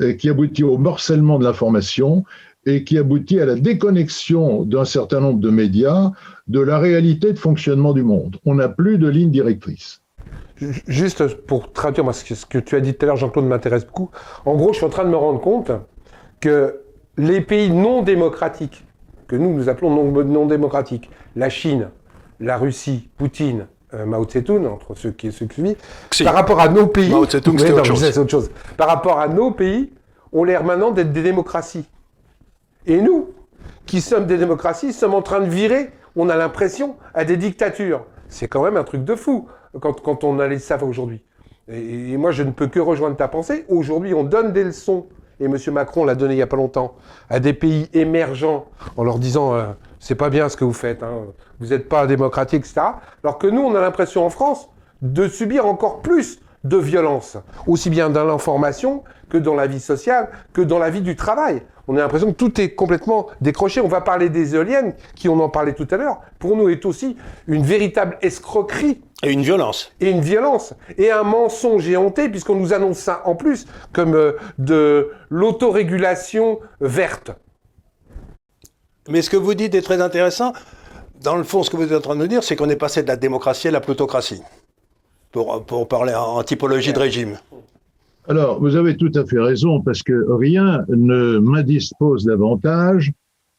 [0.02, 2.24] euh, qui aboutit au morcellement de l'information
[2.66, 6.12] et qui aboutit à la déconnexion d'un certain nombre de médias
[6.48, 8.38] de la réalité de fonctionnement du monde.
[8.46, 10.02] On n'a plus de ligne directrice.
[10.88, 14.10] Juste pour traduire ce que tu as dit tout à l'heure, Jean-Claude, m'intéresse beaucoup.
[14.46, 15.72] En gros, je suis en train de me rendre compte
[16.40, 16.82] que
[17.18, 18.86] les pays non démocratiques,
[19.28, 21.90] que nous nous appelons non, démocratiques, la Chine,
[22.40, 26.70] la Russie, Poutine, euh, Mao Tse-tung, entre ceux qui, ceux qui suivent, par rapport à
[26.70, 28.52] nos pays, Mao Tse-tung, c'est autre, autre, chose.
[28.78, 29.92] Par rapport à nos pays,
[30.32, 31.86] ont l'air maintenant d'être des démocraties.
[32.86, 33.30] Et nous,
[33.86, 38.06] qui sommes des démocraties, sommes en train de virer, on a l'impression, à des dictatures.
[38.28, 39.48] C'est quand même un truc de fou
[39.80, 41.22] quand, quand on a les ça aujourd'hui.
[41.70, 43.66] Et, moi, je ne peux que rejoindre ta pensée.
[43.68, 45.08] Aujourd'hui, on donne des leçons,
[45.40, 45.58] et M.
[45.72, 46.96] Macron l'a donné il n'y a pas longtemps,
[47.30, 49.66] à des pays émergents en leur disant euh,
[50.00, 51.26] c'est pas bien ce que vous faites, hein,
[51.60, 52.82] vous n'êtes pas démocratique, etc.
[53.24, 54.70] Alors que nous, on a l'impression en France
[55.02, 57.38] de subir encore plus de violence,
[57.68, 61.62] aussi bien dans l'information que dans la vie sociale, que dans la vie du travail.
[61.88, 63.80] On a l'impression que tout est complètement décroché.
[63.80, 66.86] On va parler des éoliennes, qui on en parlait tout à l'heure, pour nous est
[66.86, 67.16] aussi
[67.48, 69.02] une véritable escroquerie.
[69.24, 69.92] Et une violence.
[70.00, 70.74] Et une violence.
[70.98, 77.32] Et un mensonge éhonté, puisqu'on nous annonce ça en plus comme euh, de l'autorégulation verte.
[79.10, 80.54] Mais ce que vous dites est très intéressant.
[81.24, 82.76] Dans le fond, ce que vous êtes en train de nous dire, c'est qu'on est
[82.76, 84.44] passé de la démocratie à la plutocratie,
[85.32, 87.40] pour, pour parler en typologie de régime.
[88.28, 93.12] Alors, vous avez tout à fait raison, parce que rien ne m'indispose davantage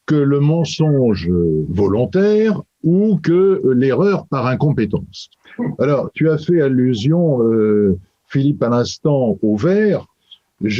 [0.08, 1.30] que le mensonge
[1.68, 5.30] volontaire ou que l'erreur par incompétence.
[5.78, 10.06] Alors, tu as fait allusion, euh, Philippe, à l'instant, au vert.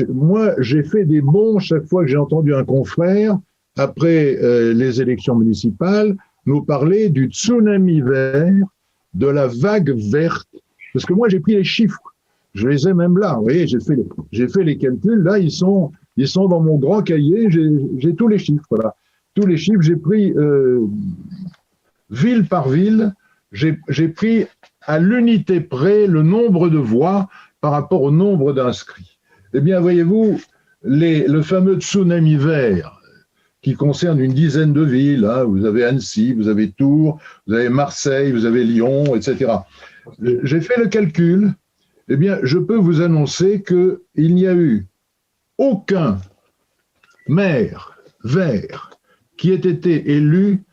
[0.09, 3.39] Moi, j'ai fait des bons chaque fois que j'ai entendu un confrère,
[3.77, 8.67] après euh, les élections municipales, nous parler du tsunami vert,
[9.15, 10.49] de la vague verte,
[10.95, 12.15] parce que moi, j'ai pris les chiffres.
[12.55, 13.35] Je les ai même là.
[13.37, 13.95] Vous voyez, j'ai fait,
[14.33, 15.23] les, fait les calculs.
[15.23, 17.51] Là, ils sont, ils sont dans mon grand cahier.
[17.51, 18.65] J'ai, tous les chiffres.
[18.71, 18.97] Voilà.
[19.47, 19.81] Les chiffres.
[19.81, 20.81] J'ai pris euh,
[22.11, 23.15] ville par ville.
[23.51, 24.47] J'ai, pris
[24.83, 27.29] à l'unité près le nombre de voix
[27.61, 29.19] par rapport au nombre d'inscrits.
[29.55, 30.39] Eh bien, voyez-vous,
[30.83, 33.01] le fameux tsunami vert
[33.63, 35.25] qui concerne une dizaine de villes.
[35.25, 39.53] Hein, vous avez Annecy, vous avez Tours, vous avez Marseille, vous avez Lyon, etc.
[40.21, 41.55] J'ai fait le calcul
[42.11, 44.87] eh bien, je peux vous annoncer qu'il n'y a eu
[45.59, 46.19] aucun
[47.27, 48.88] maire vert
[49.39, 50.65] qui ait été élu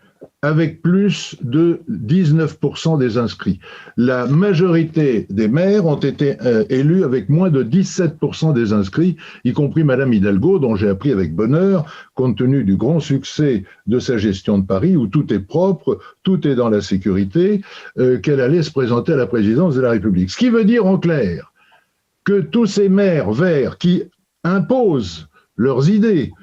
[0.41, 3.60] avec plus de 19% des inscrits.
[3.97, 9.54] La majorité des maires ont été euh, élus avec moins de 17% des inscrits, y
[9.54, 14.17] compris Madame Hidalgo, dont j'ai appris avec bonheur, compte tenu du grand succès de sa
[14.17, 17.62] gestion de Paris, où tout est propre, tout est dans la sécurité,
[17.97, 20.30] euh, qu'elle allait se présenter à la présidence de la République.
[20.30, 21.54] Ce qui veut dire en clair
[22.23, 24.04] que tous ces maires verts qui
[24.43, 26.34] imposent leurs idées,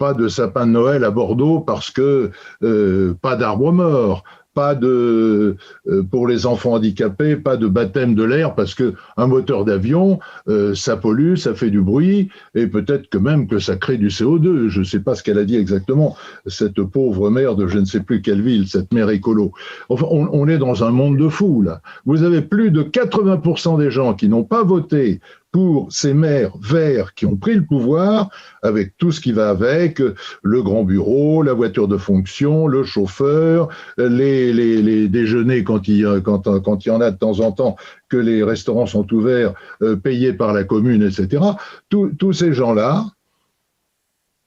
[0.00, 2.30] pas de sapin de Noël à Bordeaux parce que
[2.62, 5.56] euh, pas d'arbres morts, pas de
[5.88, 10.18] euh, pour les enfants handicapés, pas de baptême de l'air parce que un moteur d'avion
[10.48, 14.08] euh, ça pollue, ça fait du bruit et peut-être que même que ça crée du
[14.08, 14.68] CO2.
[14.68, 17.84] Je ne sais pas ce qu'elle a dit exactement cette pauvre mère de je ne
[17.84, 19.52] sais plus quelle ville, cette mère écolo.
[19.90, 21.82] Enfin, on, est dans un monde de fous là.
[22.06, 25.20] Vous avez plus de 80% des gens qui n'ont pas voté
[25.52, 28.30] pour ces maires verts qui ont pris le pouvoir,
[28.62, 30.00] avec tout ce qui va avec,
[30.42, 36.86] le grand bureau, la voiture de fonction, le chauffeur, les, déjeuners quand il, quand, quand
[36.86, 37.76] il y en a de temps en temps,
[38.08, 41.42] que les restaurants sont ouverts, euh, payés par la commune, etc.
[41.88, 43.06] tous ces gens-là,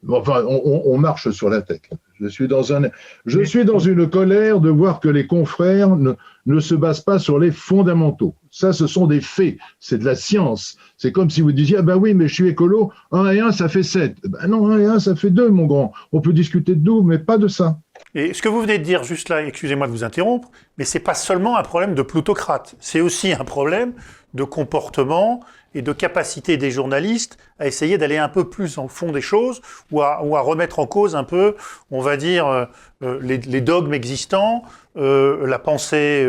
[0.10, 1.90] Enfin, on, marche sur la tête.
[2.20, 2.84] Je suis dans un,
[3.26, 6.14] je suis dans une colère de voir que les confrères ne,
[6.46, 8.34] ne se basent pas sur les fondamentaux.
[8.50, 9.58] Ça, ce sont des faits.
[9.80, 10.78] C'est de la science.
[10.98, 12.92] C'est comme si vous disiez, ah ben oui, mais je suis écolo.
[13.12, 14.16] 1 et 1, ça fait 7.
[14.24, 15.94] Ben non, 1 et 1, ça fait 2, mon grand.
[16.12, 17.78] On peut discuter de nous, mais pas de ça.
[18.16, 21.00] Et ce que vous venez de dire juste là, excusez-moi de vous interrompre, mais c'est
[21.00, 22.76] pas seulement un problème de plutocrate.
[22.80, 23.94] C'est aussi un problème
[24.34, 25.42] de comportement
[25.78, 29.62] et de capacité des journalistes à essayer d'aller un peu plus en fond des choses
[29.92, 31.56] ou à, remettre en cause un peu,
[31.92, 32.66] on va dire, euh,
[33.04, 34.64] euh, les, dogmes existants,
[34.98, 36.28] euh, la pensée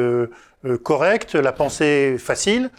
[0.83, 2.71] correcte, la pensée facile.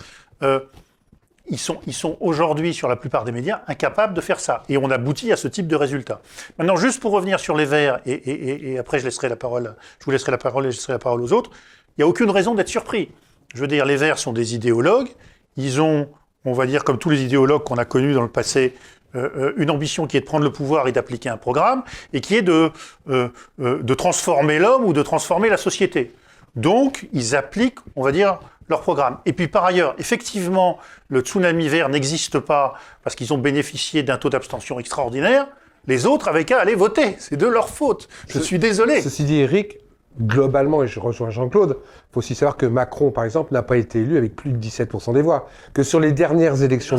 [1.47, 4.61] ils sont, ils sont aujourd'hui, sur la plupart des médias, incapables de faire ça.
[4.69, 6.21] Et on aboutit à ce type de résultat.
[6.59, 10.11] Maintenant, juste pour revenir sur les Verts, et après je laisserai la parole, je vous
[10.11, 11.49] laisserai la parole et je laisserai la parole aux autres,
[11.97, 13.09] il n'y a aucune raison d'être surpris.
[13.55, 15.09] Je veux dire, les Verts sont des idéologues,
[15.57, 16.09] ils ont
[16.45, 18.73] on va dire, comme tous les idéologues qu'on a connus dans le passé,
[19.15, 22.21] euh, euh, une ambition qui est de prendre le pouvoir et d'appliquer un programme, et
[22.21, 22.71] qui est de,
[23.09, 26.13] euh, de transformer l'homme ou de transformer la société.
[26.55, 29.17] Donc, ils appliquent, on va dire, leur programme.
[29.25, 34.17] Et puis par ailleurs, effectivement, le tsunami vert n'existe pas parce qu'ils ont bénéficié d'un
[34.17, 35.47] taux d'abstention extraordinaire.
[35.87, 37.15] Les autres avaient qu'à aller voter.
[37.17, 38.07] C'est de leur faute.
[38.27, 39.01] Je suis désolé.
[39.01, 39.79] Ceci dit, Eric,
[40.21, 43.77] globalement, et je rejoins Jean-Claude, il faut aussi savoir que Macron, par exemple, n'a pas
[43.77, 45.47] été élu avec plus de 17% des voix.
[45.73, 46.97] Que sur les dernières élections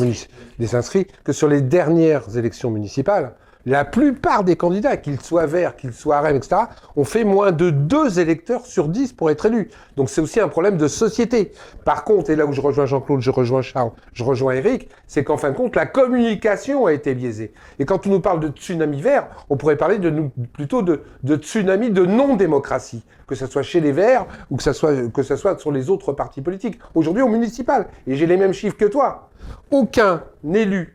[0.58, 3.34] des inscrits, que sur les dernières élections municipales,
[3.66, 6.62] la plupart des candidats, qu'ils soient verts, qu'ils soient REM, etc.,
[6.96, 9.70] ont fait moins de deux électeurs sur 10 pour être élus.
[9.96, 11.52] Donc c'est aussi un problème de société.
[11.84, 15.24] Par contre, et là où je rejoins Jean-Claude, je rejoins Charles, je rejoins Eric, c'est
[15.24, 17.52] qu'en fin de compte, la communication a été biaisée.
[17.78, 21.02] Et quand on nous parle de tsunami vert, on pourrait parler de nous, plutôt de,
[21.22, 25.22] de tsunami de non-démocratie, que ce soit chez les Verts ou que ce soit, que
[25.22, 26.78] ce soit sur les autres partis politiques.
[26.94, 29.30] Aujourd'hui, au municipal, et j'ai les mêmes chiffres que toi,
[29.70, 30.94] aucun élu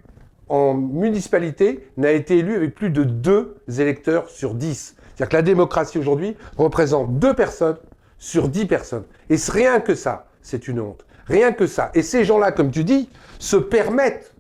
[0.50, 4.96] en municipalité n'a été élu avec plus de deux électeurs sur dix.
[5.16, 7.78] C'est-à-dire que la démocratie aujourd'hui représente deux personnes
[8.18, 9.06] sur dix personnes.
[9.30, 11.06] Et rien que ça, c'est une honte.
[11.28, 11.92] Rien que ça.
[11.94, 14.36] Et ces gens-là, comme tu dis, se permettent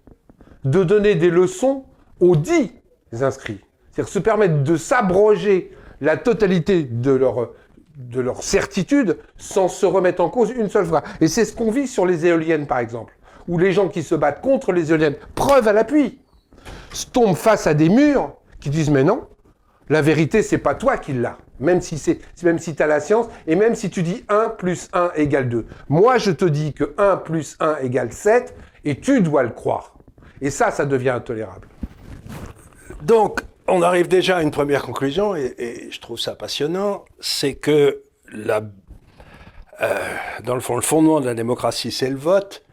[0.63, 1.85] de donner des leçons
[2.19, 2.71] aux dix
[3.21, 3.61] inscrits.
[3.91, 7.51] C'est-à-dire se permettent de s'abroger la totalité de leur,
[7.97, 11.03] de leur certitude sans se remettre en cause une seule fois.
[11.21, 13.14] Et c'est ce qu'on vit sur les éoliennes, par exemple
[13.47, 16.19] où les gens qui se battent contre les éoliennes, preuve à l'appui,
[17.11, 19.27] tombent face à des murs qui disent mais non,
[19.89, 22.99] la vérité c'est pas toi qui l'as, même si c'est même si tu as la
[22.99, 25.65] science et même si tu dis 1 plus 1 égale 2.
[25.89, 28.55] Moi je te dis que 1 plus 1 égale 7
[28.85, 29.95] et tu dois le croire.
[30.41, 31.67] Et ça ça devient intolérable.
[33.03, 38.03] Donc on arrive déjà à une première conclusion et, je trouve ça passionnant, c'est que
[38.33, 38.61] euh,
[40.43, 42.64] dans le fondement de la démocratie, c'est le vote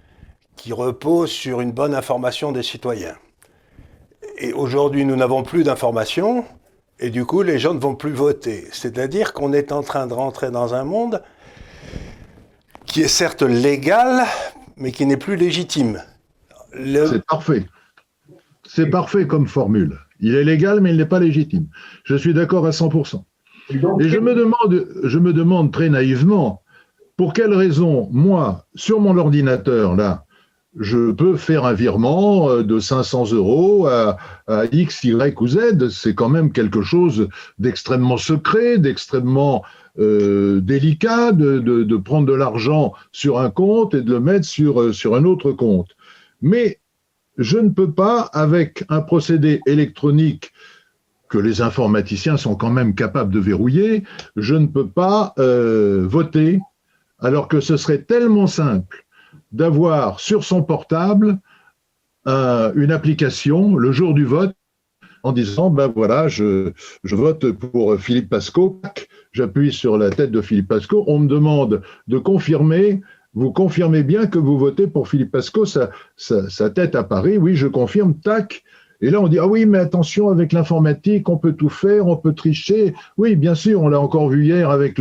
[0.56, 3.16] qui repose sur une bonne information des citoyens.
[4.38, 6.44] Et aujourd'hui, nous n'avons plus d'informations,
[6.98, 8.68] et du coup, les gens ne vont plus voter.
[8.72, 11.22] C'est-à-dire qu'on est en train de rentrer dans un monde
[12.86, 14.24] qui est certes légal,
[14.76, 16.02] mais qui n'est plus légitime.
[16.74, 17.66] C'est parfait.
[18.66, 19.98] C'est parfait comme formule.
[20.20, 21.66] Il est légal, mais il n'est pas légitime.
[22.04, 23.22] Je suis d'accord à 100%.
[23.70, 26.62] Et je me demande, je me demande très naïvement,
[27.16, 30.24] pour quelle raison, moi, sur mon ordinateur, là,
[30.78, 34.16] je peux faire un virement euh, de 500 euros à,
[34.72, 35.88] X, Y ou Z.
[35.90, 39.64] C'est quand même quelque chose d'extrêmement secret, d'extrêmement
[39.98, 45.14] euh, délicat de, prendre de l'argent sur un compte et de le mettre euh, sur
[45.14, 45.90] un autre compte.
[46.40, 46.80] Mais
[47.38, 50.52] je ne peux pas, avec un procédé électronique
[51.28, 54.02] que les informaticiens sont quand même capables de verrouiller,
[54.36, 56.60] je ne peux pas voter
[57.20, 59.06] alors que ce serait tellement simple
[59.52, 61.38] d'avoir sur son portable
[62.26, 64.54] euh, une application le jour du vote
[65.22, 66.72] en disant ben voilà, je,
[67.04, 68.80] vote pour Philippe Pasco,
[69.32, 73.00] j'appuie sur la tête de Philippe Pasco, on me demande de confirmer.
[73.34, 77.38] Vous confirmez bien que vous votez pour Philippe Pasco, sa, sa tête à Paris.
[77.38, 78.62] Oui, je confirme, tac.
[79.02, 82.16] Et là, on dit, ah oui, mais attention, avec l'informatique, on peut tout faire, on
[82.16, 82.94] peut tricher.
[83.18, 84.98] Oui, bien sûr, on l'a encore vu hier avec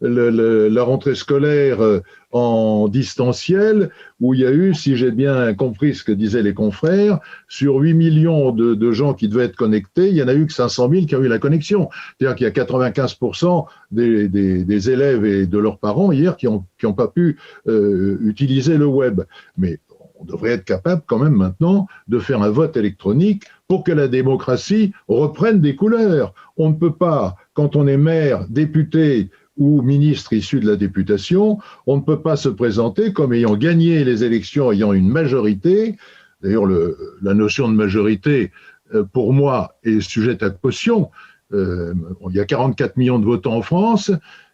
[0.00, 2.00] la rentrée scolaire euh,
[2.32, 6.54] en distanciel, où il y a eu, si j'ai bien compris ce que disaient les
[6.54, 10.46] confrères, sur 8 millions de, gens qui devaient être connectés, il y en a eu
[10.46, 11.88] que 500 000 qui ont eu la connexion.
[12.18, 17.08] C'est-à-dire qu'il y a 95% des, élèves et de leurs parents hier qui n'ont pas
[17.08, 19.22] pu euh, utiliser le web.
[19.56, 19.78] Mais
[20.26, 24.92] devrait être capable quand même maintenant de faire un vote électronique pour que la démocratie
[25.08, 26.34] reprenne des couleurs.
[26.56, 31.58] On ne peut pas, quand on est maire, député ou ministre issu de la députation,
[31.86, 35.96] on ne peut pas se présenter comme ayant gagné les élections, ayant une majorité.
[36.42, 36.66] D'ailleurs,
[37.22, 38.50] la notion de majorité
[38.94, 41.10] euh, pour moi, est sujette à caution.
[41.52, 41.94] Euh,
[42.28, 44.12] il y a 44 millions de votants en France.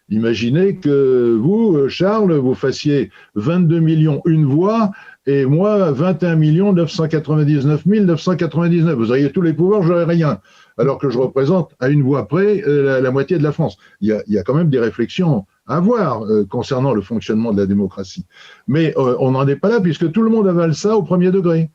[0.09, 4.91] Imaginez que vous, Charles, vous fassiez 22 millions une voix
[5.25, 8.95] et moi 21 millions 999 999.
[8.95, 10.39] Vous auriez tous les pouvoirs, j'aurais rien.
[10.77, 13.77] Alors que je représente à une voix près euh, la, moitié de la France.
[14.01, 17.67] Il y, a, quand même des réflexions à avoir euh, concernant le fonctionnement de la
[17.67, 18.25] démocratie.
[18.67, 21.31] Mais euh, on n'en est pas là puisque tout le monde avale ça au premier
[21.31, 21.69] degré.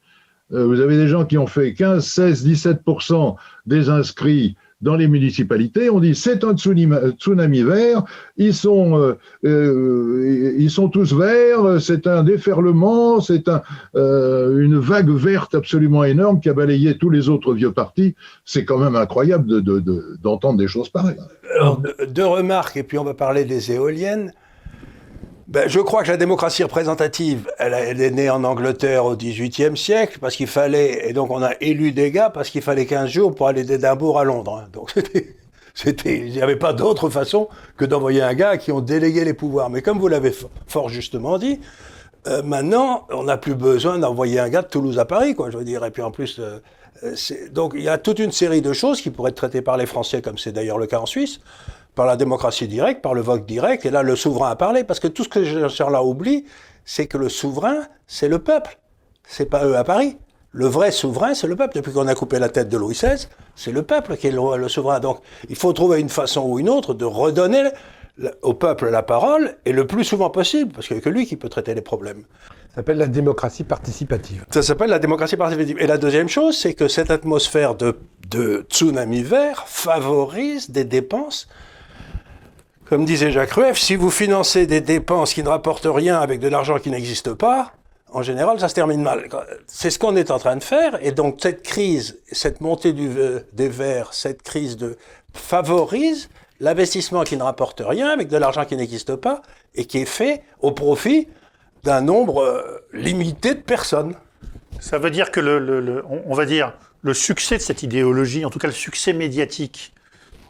[0.50, 5.90] vous avez des gens qui ont fait 15, 16, 17% des inscrits dans les municipalités,
[5.90, 8.04] on dit c'est un tsunami, vert,
[8.36, 13.62] ils sont, euh, euh, ils sont tous verts, c'est un déferlement, c'est un,
[13.96, 18.14] euh, une vague verte absolument énorme qui a balayé tous les autres vieux partis.
[18.44, 21.18] C'est quand même incroyable d'entendre de, des choses pareilles.
[21.56, 24.32] Alors, deux remarques, et puis on va parler des éoliennes.
[25.48, 30.18] Ben, je crois que la démocratie représentative, elle, est née en Angleterre au XVIIIe siècle,
[30.20, 33.34] parce qu'il fallait, et donc on a élu des gars parce qu'il fallait 15 jours
[33.34, 34.62] pour aller d'Édimbourg à Londres.
[34.62, 34.68] Hein.
[34.74, 34.92] Donc
[35.74, 39.32] c'était, il n'y avait pas d'autre façon que d'envoyer un gars qui ont délégué les
[39.32, 39.70] pouvoirs.
[39.70, 40.34] Mais comme vous l'avez
[40.66, 41.60] fort justement dit,
[42.26, 45.56] euh, maintenant, on n'a plus besoin d'envoyer un gars de Toulouse à Paris, quoi, je
[45.56, 45.82] veux dire.
[45.82, 46.58] Et puis en plus, euh,
[47.04, 47.14] euh
[47.52, 49.86] donc il y a toute une série de choses qui pourraient être traitées par les
[49.86, 51.40] Français, comme c'est d'ailleurs le cas en Suisse
[51.98, 55.00] par la démocratie directe, par le vote direct, et là le souverain a parlé, parce
[55.00, 56.44] que tout ce que ces gens-là oublient,
[56.84, 58.78] c'est que le souverain, c'est le peuple,
[59.24, 60.16] c'est pas eux à Paris.
[60.52, 61.74] Le vrai souverain, c'est le peuple.
[61.74, 64.68] Depuis qu'on a coupé la tête de Louis XVI, c'est le peuple qui est le,
[64.68, 65.00] souverain.
[65.00, 67.64] Donc il faut trouver une façon ou une autre de redonner
[68.42, 71.26] au peuple la parole, et le plus souvent possible, parce qu'il n'y a que lui
[71.26, 72.22] qui peut traiter les problèmes.
[72.68, 74.44] Ça s'appelle la démocratie participative.
[74.52, 75.78] Ça s'appelle la démocratie participative.
[75.80, 77.98] Et la deuxième chose, c'est que cette atmosphère de,
[78.30, 81.48] de tsunami vert favorise des dépenses
[82.88, 86.48] comme disait Jacques Rueff, si vous financez des dépenses qui ne rapportent rien avec de
[86.48, 87.72] l'argent qui n'existe pas,
[88.10, 89.28] en général, ça se termine mal.
[89.66, 93.68] C'est ce qu'on est en train de faire, et donc cette crise, cette montée des
[93.68, 94.96] verts, cette crise de
[95.34, 99.42] favorise l'investissement qui ne rapporte rien avec de l'argent qui n'existe pas
[99.74, 101.28] et qui est fait au profit
[101.84, 104.14] d'un nombre euh, limité de personnes.
[104.80, 106.72] Ça veut dire que le, on va dire
[107.02, 109.92] le succès de cette idéologie, en tout cas le succès médiatique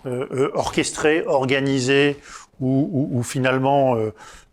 [0.06, 2.16] euh, euh, orchestré, organisé
[2.60, 3.96] ou, ou, finalement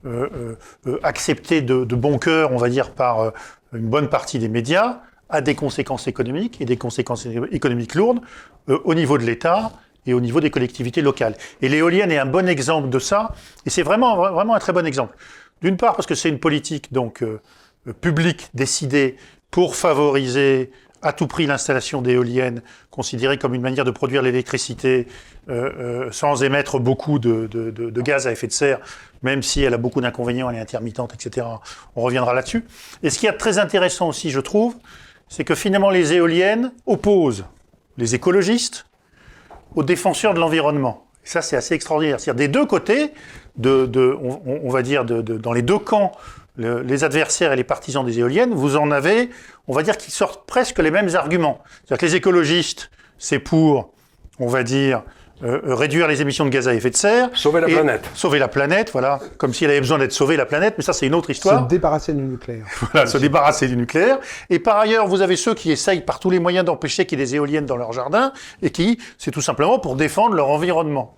[0.05, 0.57] euh,
[1.03, 3.31] accepté de, de, bon cœur, on va dire, par
[3.73, 8.21] une bonne partie des médias, a des conséquences économiques et des conséquences économiques lourdes
[8.67, 9.71] au niveau de l'État
[10.05, 11.35] et au niveau des collectivités locales.
[11.61, 13.33] Et l'éolienne est un bon exemple de ça,
[13.65, 15.15] et c'est vraiment, vraiment un très bon exemple.
[15.61, 17.23] D'une part parce que c'est une politique donc
[18.01, 19.15] publique décidée
[19.49, 20.71] pour favoriser
[21.05, 25.07] à tout prix l'installation d'éoliennes, considérée comme une manière de produire l'électricité
[25.49, 25.71] euh,
[26.07, 27.47] euh, sans émettre beaucoup de,
[28.01, 28.79] gaz à effet de serre,
[29.21, 31.45] même si elle a beaucoup d'inconvénients, elle est intermittente, etc.
[31.95, 32.65] On reviendra là-dessus.
[33.03, 34.75] Et ce qui est très intéressant aussi, je trouve,
[35.29, 37.45] c'est que finalement les éoliennes opposent
[37.97, 38.87] les écologistes
[39.75, 41.05] aux défenseurs de l'environnement.
[41.23, 42.19] Ça, c'est assez extraordinaire.
[42.19, 43.11] C'est-à-dire des deux côtés,
[43.63, 46.13] on, va dire dans les deux camps
[46.57, 49.29] les adversaires et les partisans des éoliennes, vous en avez,
[49.67, 51.61] on va dire qu'ils sortent presque les mêmes arguments.
[51.85, 53.91] C'est-à-dire que les écologistes, c'est pour,
[54.39, 55.03] on va dire,
[55.43, 57.29] euh, euh, réduire les émissions de gaz à effet de serre.
[57.33, 58.09] Sauver la planète.
[58.13, 59.19] Sauver la planète, voilà.
[59.37, 61.63] Comme s'il avait besoin d'être sauvé la planète, mais ça c'est une autre histoire.
[61.63, 62.65] Se débarrasser du nucléaire.
[62.93, 64.19] Voilà, se débarrasser du nucléaire.
[64.49, 67.21] Et par ailleurs, vous avez ceux qui essayent par tous les moyens d'empêcher qu'il y
[67.21, 71.17] ait des éoliennes dans leur jardin, et qui, c'est tout simplement pour défendre leur environnement.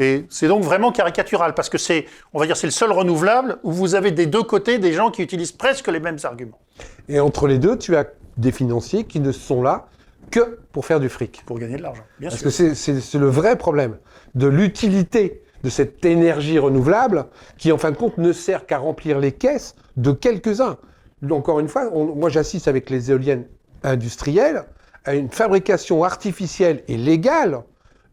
[0.00, 3.58] Et c'est donc vraiment caricatural, parce que c'est, on va dire, c'est le seul renouvelable
[3.62, 6.58] où vous avez des deux côtés des gens qui utilisent presque les mêmes arguments.
[7.08, 8.06] Et entre les deux, tu as
[8.38, 9.88] des financiers qui ne sont là
[10.30, 11.42] que pour faire du fric.
[11.44, 12.42] Pour gagner de l'argent, bien sûr.
[12.42, 13.98] Parce que c'est le vrai problème
[14.34, 17.26] de l'utilité de cette énergie renouvelable
[17.58, 20.78] qui, en fin de compte, ne sert qu'à remplir les caisses de quelques-uns.
[21.30, 23.44] Encore une fois, moi j'assiste avec les éoliennes
[23.82, 24.64] industrielles
[25.04, 27.64] à une fabrication artificielle et légale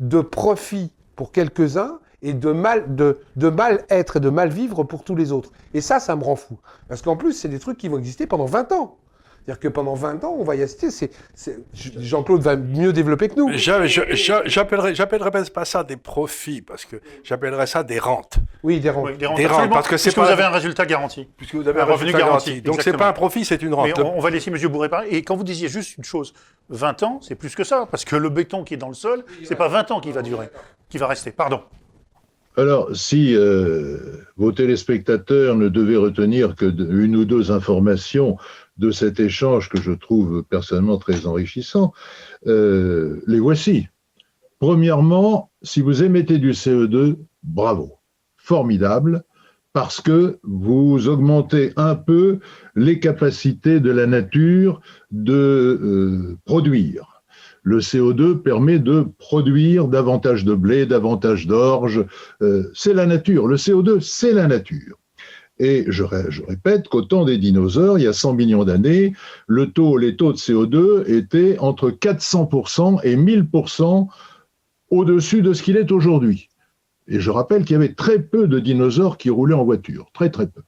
[0.01, 4.85] de profits pour quelques-uns et de mal, de, de mal être et de mal vivre
[4.85, 5.51] pour tous les autres.
[5.73, 6.57] Et ça, ça me rend fou.
[6.87, 8.97] Parce qu'en plus, c'est des trucs qui vont exister pendant 20 ans.
[9.47, 11.09] C'est-à-dire que pendant 20 ans, on va y assister.
[11.73, 13.49] Jean-Claude va mieux développer que nous.
[13.55, 18.39] J'appellerais pas ça des profits, parce que j'appellerais ça des rentes.
[18.63, 19.15] Oui, des rentes.
[19.15, 21.29] des rentes, parce que c'est puisque vous avez un résultat garanti.
[21.37, 22.61] Puisque vous avez un, revenu garanti.
[22.61, 23.97] Donc Donc c'est pas un profit, c'est une rente.
[23.97, 24.57] Mais on, va laisser M.
[24.67, 25.11] Bourré parler.
[25.11, 26.33] Et quand vous disiez juste une chose,
[26.67, 29.23] 20 ans, c'est plus que ça, parce que le béton qui est dans le sol,
[29.45, 30.49] c'est pas 20 ans qui va durer,
[30.89, 31.31] qui va rester.
[31.31, 31.61] Pardon.
[32.57, 33.99] Alors, si euh,
[34.35, 38.35] vos téléspectateurs ne devaient retenir que une ou deux informations
[38.77, 41.93] de cet échange que je trouve personnellement très enrichissant,
[42.47, 43.87] euh, les voici.
[44.57, 47.99] Premièrement, si vous émettez du CO2, bravo,
[48.37, 49.23] formidable,
[49.71, 52.39] parce que vous augmentez un peu
[52.75, 54.81] les capacités de la nature
[55.11, 57.16] de euh, produire.
[57.67, 62.05] Le CO2 permet de produire davantage de blé, davantage d'orge.
[62.41, 63.45] Euh, c'est la nature.
[63.45, 64.97] Le CO2, c'est la nature.
[65.59, 66.05] Et je,
[66.47, 69.11] répète qu'au temps des dinosaures, il y a 100 millions d'années,
[69.49, 74.07] les taux de CO2 étaient entre 400% et 1000%
[74.89, 76.47] au-dessus de ce qu'il est aujourd'hui.
[77.09, 80.29] Et je rappelle qu'il y avait très peu de dinosaures qui roulaient en voiture, très
[80.29, 80.61] très peu.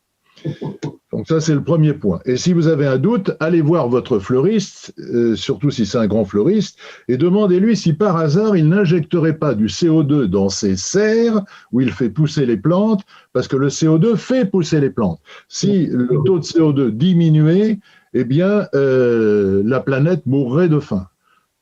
[1.12, 2.20] Donc ça, c'est le premier point.
[2.26, 6.05] Et si vous avez un doute, allez voir votre fleuriste, euh, surtout si c'est un
[6.05, 11.41] grand fleuriste, et demandez-lui si par hasard il n'injecterait pas du CO2 dans ses serres
[11.72, 13.01] où il fait pousser les plantes,
[13.34, 15.20] parce que le CO2 fait pousser les plantes.
[15.47, 17.80] Si le taux de CO2 diminuait,
[18.14, 21.07] eh bien, euh, la planète mourrait de faim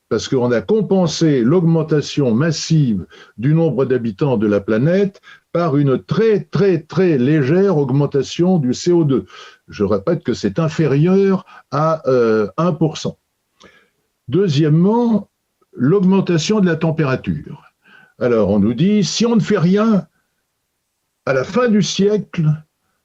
[0.10, 3.06] parce qu'on a compensé l'augmentation massive
[3.38, 5.22] du nombre d'habitants de la planète
[5.58, 9.26] par une très très très légère augmentation du CO2.
[9.68, 13.08] Je répète que c'est inférieur à 1%.
[13.08, 13.12] Euh,
[14.28, 15.32] Deuxièmement,
[15.74, 17.64] l'augmentation de la température.
[18.20, 20.06] Alors on nous dit, si on ne fait rien,
[21.26, 22.46] à la fin du siècle,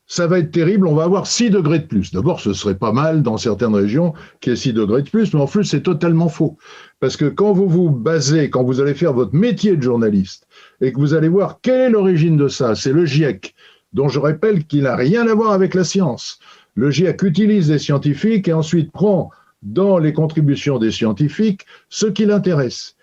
[0.07, 2.13] ça va être terrible, on va avoir 6 degrés de plus.
[2.13, 5.33] D'abord, ce serait pas mal dans certaines régions qu'il y ait 6 degrés de plus,
[5.33, 6.59] mais en plus, c'est totalement faux.
[7.03, 10.47] Parce que quand vous vous basez, quand vous allez faire votre métier de journaliste,
[10.81, 13.57] et que vous allez voir quelle est l'origine de ça, c'est le GIEC,
[13.93, 16.39] dont je rappelle qu'il n'a rien à voir avec la science.
[16.77, 19.33] Le GIEC utilise des scientifiques et ensuite prend
[19.65, 22.95] dans les contributions des scientifiques ce qui l'intéresse.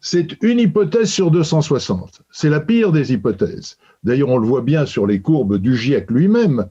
[0.00, 2.22] C'est une hypothèse sur 260.
[2.30, 3.76] C'est la pire des hypothèses.
[4.04, 6.64] D'ailleurs, on le voit bien sur les courbes du GIEC lui-même,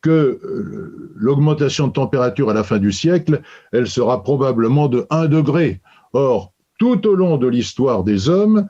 [0.00, 5.26] que euh, l'augmentation de température à la fin du siècle, elle sera probablement de 1
[5.26, 5.80] degré.
[6.12, 8.66] Or, tout au long de l'histoire des hommes,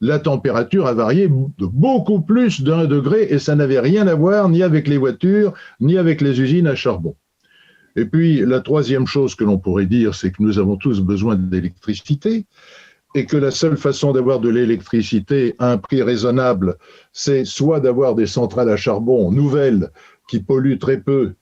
[0.00, 4.48] la température a varié de beaucoup plus d'un degré et ça n'avait rien à voir
[4.48, 7.14] ni avec les voitures, ni avec les usines à charbon.
[7.96, 11.36] Et puis, la troisième chose que l'on pourrait dire, c'est que nous avons tous besoin
[11.36, 12.46] d'électricité
[13.14, 16.76] et que la seule façon d'avoir de l'électricité à un prix raisonnable,
[17.12, 19.90] c'est soit d'avoir des centrales à charbon nouvelles
[20.28, 21.32] qui polluent très peu,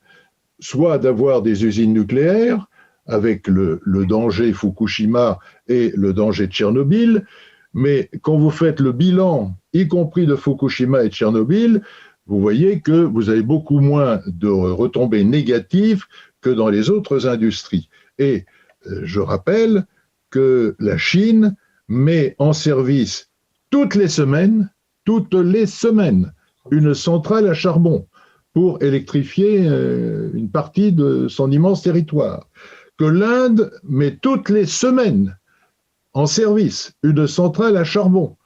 [0.61, 2.67] soit d'avoir des usines nucléaires,
[3.09, 7.27] avec le, danger Fukushima et le danger Tchernobyl.
[7.75, 11.83] Mais quand vous faites le bilan, y compris de Fukushima et Tchernobyl,
[12.27, 16.05] vous voyez que vous avez beaucoup moins de retombées négatives
[16.43, 17.89] que dans les autres industries.
[18.19, 18.45] Et
[18.87, 19.87] euh, je rappelle
[20.31, 21.57] que la Chine
[21.89, 23.31] met en service
[23.71, 24.71] toutes les semaines,
[25.05, 26.33] toutes les semaines,
[26.71, 28.07] une centrale à charbon
[28.53, 32.49] pour électrifier euh, une partie de son immense territoire.
[32.99, 35.39] Que l'Inde met toutes les semaines
[36.13, 38.37] en service une centrale à charbon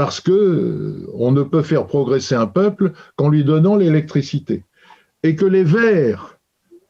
[0.00, 4.64] parce que euh, on ne peut faire progresser un peuple qu'en lui donnant l'électricité.
[5.22, 6.38] Et que les Verts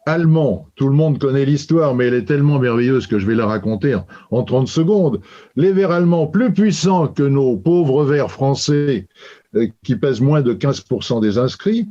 [0.06, 3.46] allemand, tout le monde connaît l'histoire, mais elle est tellement merveilleuse que je vais la
[3.46, 3.96] raconter
[4.30, 5.20] en, 30 secondes.
[5.56, 9.08] Les vers allemands, plus puissants que nos pauvres vers français,
[9.56, 11.88] euh, qui pèsent moins de 15% des inscrits,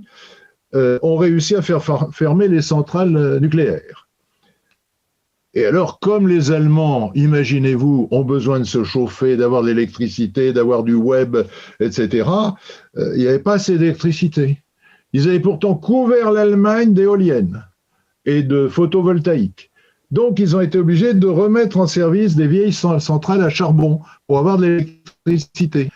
[0.73, 4.08] euh, ont réussi à faire fermer les centrales nucléaires.
[5.55, 10.83] Et alors, comme les Allemands, imaginez-vous, ont besoin de se chauffer, d'avoir de l'électricité, d'avoir
[10.83, 11.37] du web,
[11.79, 12.29] etc.,
[12.95, 14.61] il n'y avait pas assez d'électricité.
[15.11, 17.65] Ils avaient pourtant couvert l'Allemagne d'éoliennes
[18.25, 19.71] et de photovoltaïque.
[20.11, 24.37] Donc, ils ont été obligés de remettre en service des vieilles centrales à charbon pour
[24.37, 25.89] avoir de l'électricité.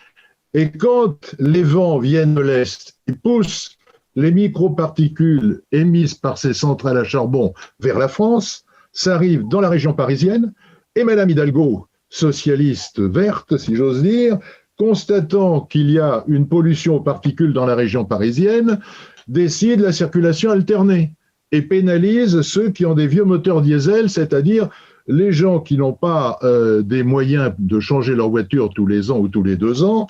[0.52, 3.76] Et quand les vents viennent de l'Est, ils poussent
[4.16, 8.64] les microparticules émises par ces centrales à charbon vers la France,
[8.94, 10.54] ça arrive dans la région parisienne,
[10.96, 14.38] et Madame Hidalgo, socialiste verte, si j'ose dire,
[14.78, 18.80] constatant qu'il y a une pollution aux particules dans la région parisienne,
[19.28, 21.12] décide la circulation alternée
[21.52, 24.68] et pénalise ceux qui ont des vieux moteurs diesel, c'est-à-dire
[25.06, 29.18] les gens qui n'ont pas euh, des moyens de changer leur voiture tous les ans
[29.18, 30.06] ou tous les deux ans,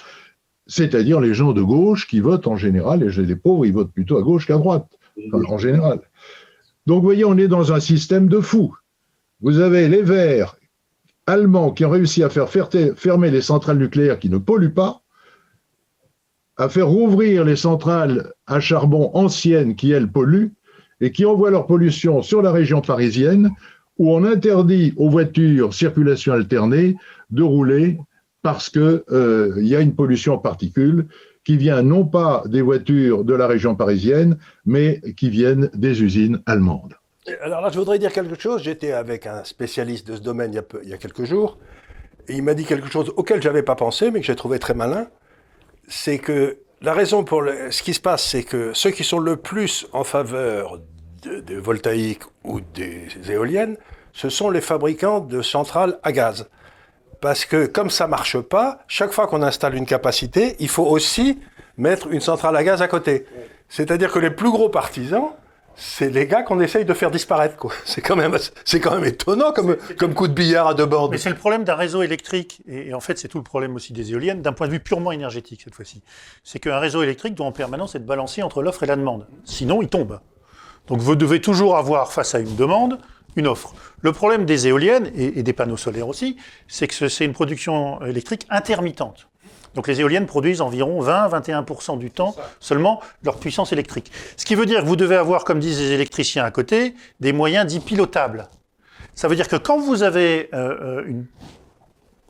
[0.66, 4.18] c'est-à-dire les gens de gauche qui votent en général, et les pauvres, ils votent plutôt
[4.18, 4.87] à gauche qu'à droite,
[5.32, 6.01] en général.
[6.87, 8.74] Donc, vous voyez, on est dans un système de fous.
[9.41, 10.57] Vous avez les Verts
[11.26, 15.03] allemands qui ont réussi à faire fermer les centrales nucléaires qui ne polluent pas,
[16.57, 20.53] à faire rouvrir les centrales à charbon anciennes qui, elles, polluent,
[21.01, 23.51] et qui envoient leur pollution sur la région parisienne,
[23.99, 26.97] où on interdit aux voitures circulation alternée
[27.30, 27.99] de rouler
[28.43, 31.07] parce qu'il euh, y a une pollution en particules
[31.45, 36.42] qui vient non pas des voitures de la région parisienne, mais qui viennent des usines
[36.47, 36.95] allemandes.
[37.42, 38.62] Alors là, je voudrais dire quelque chose.
[38.62, 41.59] J'étais avec un spécialiste de ce domaine il y a, quelques jours,
[42.28, 44.59] et il m'a dit quelque chose auquel je n'avais pas pensé, mais que j'ai trouvé
[44.59, 45.09] très malin.
[45.88, 49.36] C'est que la raison pour ce qui se passe, c'est que ceux qui sont le
[49.36, 50.80] plus en faveur
[51.22, 53.76] de, voltaïque ou des éoliennes,
[54.12, 56.49] ce sont les fabricants de centrales à gaz.
[57.24, 61.40] Parce que comme ça marche pas, chaque fois qu'on installe une capacité, il faut aussi
[61.78, 63.24] mettre une centrale à gaz à côté.
[63.70, 65.30] C'est-à-dire que les plus gros partisans,
[65.74, 67.56] c'est les gars qu'on essaye de faire disparaître.
[67.56, 67.72] Quoi.
[67.86, 71.10] C'est quand même, c'est quand même étonnant comme, comme coup de billard à deux bords.
[71.10, 73.94] Mais c'est le problème d'un réseau électrique, et, en fait c'est tout le problème aussi
[73.94, 76.02] des éoliennes, d'un point de vue purement énergétique cette fois-ci.
[76.42, 79.26] C'est qu'un réseau électrique doit en permanence être balancé entre l'offre et la demande.
[79.44, 80.20] Sinon, il tombe.
[80.88, 82.98] Donc vous devez toujours avoir face à une demande
[83.37, 83.74] une offre.
[84.01, 86.37] Le problème des éoliennes, et, et des panneaux solaires aussi,
[86.68, 89.28] c'est que c'est une production électrique intermittente.
[89.74, 94.11] Donc les éoliennes produisent environ 20-21% du temps seulement leur puissance électrique.
[94.37, 97.32] Ce qui veut dire que vous devez avoir, comme disent les électriciens à côté, des
[97.32, 98.47] moyens dits pilotables.
[99.14, 101.26] Ça veut dire que quand vous avez euh, euh, une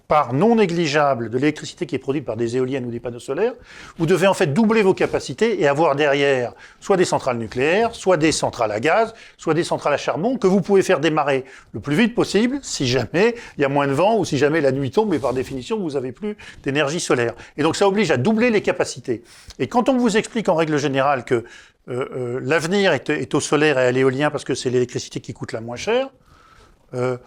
[0.09, 3.55] part non négligeable de l'électricité qui est produite par des éoliennes ou des panneaux solaires,
[3.97, 8.17] vous devez en fait doubler vos capacités et avoir derrière soit des centrales nucléaires, soit
[8.17, 11.81] des centrales à gaz, soit des centrales à charbon que vous pouvez faire démarrer le
[11.81, 14.73] plus vite possible si jamais il y a moins de vent ou si jamais la
[14.73, 17.35] nuit tombe et par définition vous avez plus d'énergie solaire.
[17.57, 19.23] Et donc ça oblige à doubler les capacités.
[19.59, 21.45] Et quand on vous explique en règle générale que
[21.89, 25.53] euh, euh, l'avenir est, au solaire et à l'éolien parce que c'est l'électricité qui coûte
[25.53, 26.09] la moins cher,
[26.95, 27.19] euh,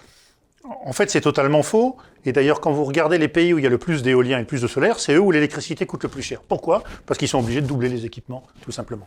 [0.63, 1.97] en fait, c'est totalement faux.
[2.25, 4.41] Et d'ailleurs, quand vous regardez les pays où il y a le plus d'éolien et
[4.41, 6.41] le plus de solaire, c'est eux où l'électricité coûte le plus cher.
[6.45, 6.83] Pourquoi?
[7.05, 9.05] Parce qu'ils sont obligés de doubler les équipements, tout simplement.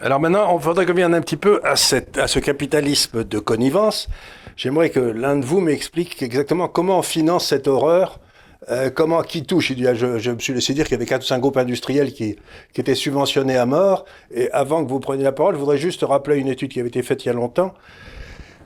[0.00, 3.38] Alors maintenant, on faudrait qu'on vienne un petit peu à, cette, à ce capitalisme de
[3.38, 4.08] connivence.
[4.56, 8.20] J'aimerais que l'un de vous m'explique exactement comment on finance cette horreur.
[8.70, 11.26] Euh, comment qui touche je, je, me suis laissé dire qu'il y avait quatre ou
[11.26, 12.36] cinq groupes industriels qui,
[12.74, 14.04] qui étaient subventionnés à mort.
[14.32, 16.90] Et avant que vous preniez la parole, je voudrais juste rappeler une étude qui avait
[16.90, 17.72] été faite il y a longtemps,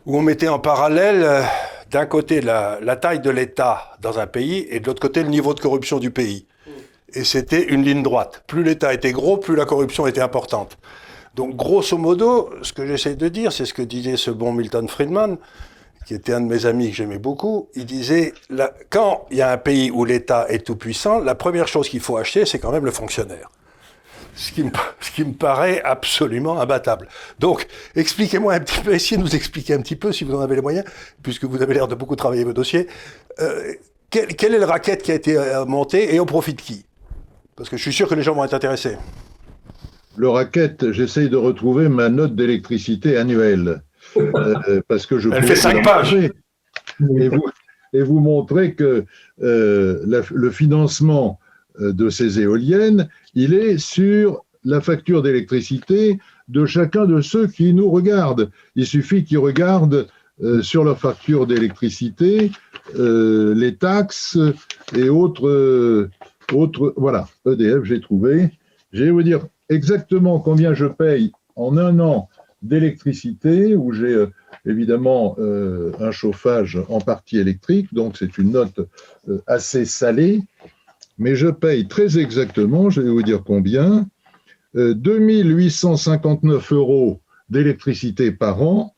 [0.05, 1.43] où on mettait en parallèle euh,
[1.91, 5.29] d'un côté la, la, taille de l'État dans un pays et de l'autre côté le
[5.29, 6.47] niveau de corruption du pays.
[7.13, 8.43] Et c'était une ligne droite.
[8.47, 10.77] Plus l'État était gros, plus la corruption était importante.
[11.35, 14.89] Donc grosso modo, ce que j'essaie de dire, c'est ce que disait ce bon Milton
[14.89, 15.37] Friedman,
[16.07, 17.69] qui était un de mes amis que j'aimais beaucoup.
[17.75, 21.35] Il disait, là, quand il y a un pays où l'État est tout puissant, la
[21.35, 23.51] première chose qu'il faut acheter, c'est quand même le fonctionnaire
[24.35, 24.71] ce qui, me,
[25.01, 27.09] ce qui me paraît absolument imbattable.
[27.39, 30.41] Donc, expliquez-moi un petit peu, essayez de nous expliquer un petit peu, si vous en
[30.41, 30.85] avez les moyens,
[31.23, 32.89] puisque vous avez l'air de beaucoup travailler vos dossiers,
[33.41, 33.73] euh,
[34.11, 36.85] quel, quel, est le racket qui a été euh, monté et au profit de qui?
[37.57, 38.97] Parce que je suis sûr que les gens vont être intéressés.
[40.17, 43.83] Le racket, j'essaye de retrouver ma note d'électricité annuelle.
[44.17, 46.15] Euh, parce que je Elle fait cinq pages.
[46.15, 47.43] Et vous,
[47.95, 49.07] et vous montrer que
[49.43, 51.41] euh, la, le financement
[51.79, 56.19] de ces éoliennes, il est sur la facture d'électricité
[56.49, 58.51] de chacun de ceux qui nous regardent.
[58.77, 60.07] Il suffit qu'ils regardent
[60.43, 62.51] euh, sur leur facture d'électricité
[62.99, 64.39] euh, les taxes
[64.95, 66.11] et autres, euh,
[66.53, 66.93] autres.
[66.97, 68.51] Voilà, EDF, j'ai trouvé.
[68.93, 72.29] Je vais vous dire exactement combien je paye en un an
[72.63, 74.25] d'électricité, où j'ai
[74.65, 78.81] évidemment un chauffage en partie électrique, donc c'est une note
[79.47, 80.41] assez salée
[81.19, 84.07] mais je paye très exactement, je vais vous dire combien,
[84.77, 88.95] euh, 2859 euros d'électricité par an,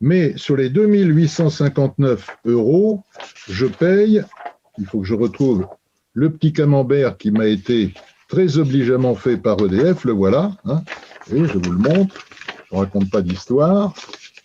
[0.00, 3.04] mais sur les 2859 euros,
[3.48, 4.22] je paye,
[4.78, 5.66] il faut que je retrouve
[6.14, 7.94] le petit camembert qui m'a été
[8.28, 10.82] très obligeamment fait par EDF, le voilà, hein,
[11.32, 12.26] et je vous le montre,
[12.70, 13.94] je ne raconte pas d'histoire,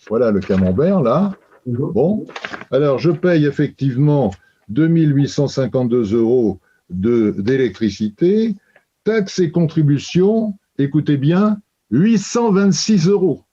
[0.08, 1.32] voilà le camembert là.
[1.66, 2.24] Bon,
[2.70, 4.30] alors je paye effectivement
[4.68, 6.60] 2852 euros
[6.90, 8.54] d'électricité,
[9.04, 11.58] taxes et contributions, écoutez bien,
[11.90, 13.44] 826 euros,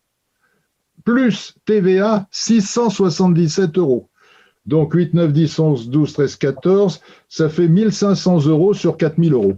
[1.04, 4.10] plus TVA, 677 euros.
[4.66, 9.58] Donc 8, 9, 10, 11, 12, 13, 14, ça fait 1500 euros sur 4000 euros.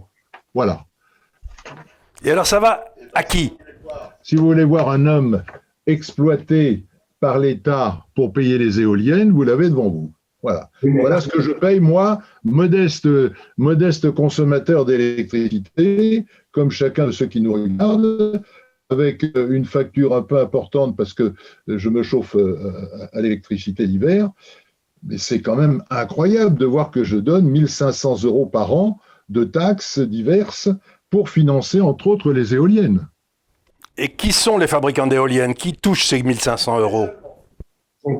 [0.52, 0.84] Voilà.
[2.24, 3.52] Et alors ça va à qui?
[4.22, 5.42] Si vous voulez voir un homme
[5.86, 6.84] exploité
[7.20, 10.12] par l'État pour payer les éoliennes, vous l'avez devant vous.
[10.46, 10.70] Voilà.
[10.80, 13.08] voilà ce que je paye, moi, modeste,
[13.56, 18.40] modeste consommateur d'électricité, comme chacun de ceux qui nous regardent,
[18.88, 21.34] avec une facture un peu importante parce que
[21.66, 22.56] je me chauffe euh,
[23.12, 24.30] à l'électricité l'hiver.
[25.02, 29.42] Mais c'est quand même incroyable de voir que je donne 1500 euros par an de
[29.42, 30.68] taxes diverses
[31.10, 33.08] pour financer, entre autres, les éoliennes.
[33.98, 35.54] Et qui sont les fabricants d'éoliennes?
[35.54, 37.08] Qui touchent ces 1500 euros?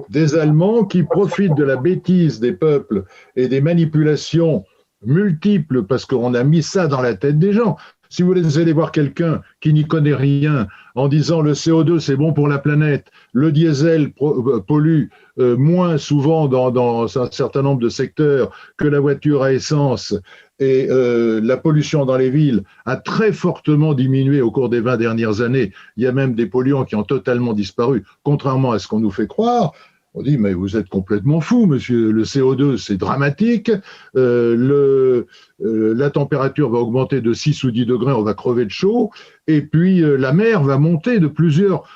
[0.08, 3.04] Des Allemands qui profitent de la bêtise des peuples
[3.36, 4.64] et des manipulations
[5.04, 7.76] multiples parce qu'on a mis ça dans la tête des gens.
[8.08, 12.32] Si vous allez voir quelqu'un qui n'y connaît rien en disant le CO2 c'est bon
[12.32, 15.06] pour la planète, le diesel euh, pollue
[15.38, 20.14] euh, moins souvent dans, dans, un certain nombre de secteurs que la voiture à essence
[20.58, 24.96] et euh, la pollution dans les villes a très fortement diminué au cours des 20
[24.96, 25.72] dernières années.
[25.96, 29.10] Il y a même des polluants qui ont totalement disparu, contrairement à ce qu'on nous
[29.10, 29.72] fait croire.
[30.14, 32.10] On dit, mais vous êtes complètement fou, monsieur.
[32.10, 33.70] Le CO2, c'est dramatique.
[34.16, 35.24] Euh,
[35.62, 39.10] euh, la température va augmenter de 6 ou 10 degrés, on va crever de chaud.
[39.46, 41.86] Et puis, la mer va monter de plusieurs,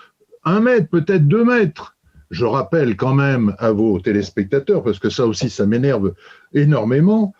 [0.44, 1.96] un mètre, peut-être deux mètres.
[2.30, 6.12] Je rappelle quand même à vos téléspectateurs, parce que ça aussi, ça m'énerve
[6.52, 7.34] énormément,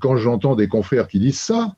[0.00, 1.76] quand j'entends des confrères qui disent ça,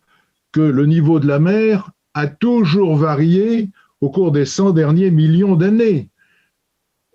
[0.53, 3.71] que le niveau de la mer a toujours varié
[4.01, 6.11] au cours des 100 derniers millions d'années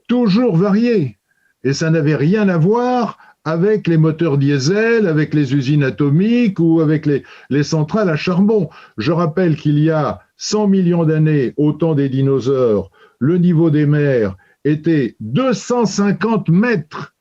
[0.08, 1.18] toujours varié.
[1.64, 6.82] Et ça n'avait rien à voir avec les moteurs diesel, avec les usines atomiques ou
[6.82, 8.70] avec les, les centrales à charbon.
[8.98, 13.86] Je rappelle qu'il y a 100 millions d'années, au temps des dinosaures, le niveau des
[13.86, 17.15] mers était 250 mètres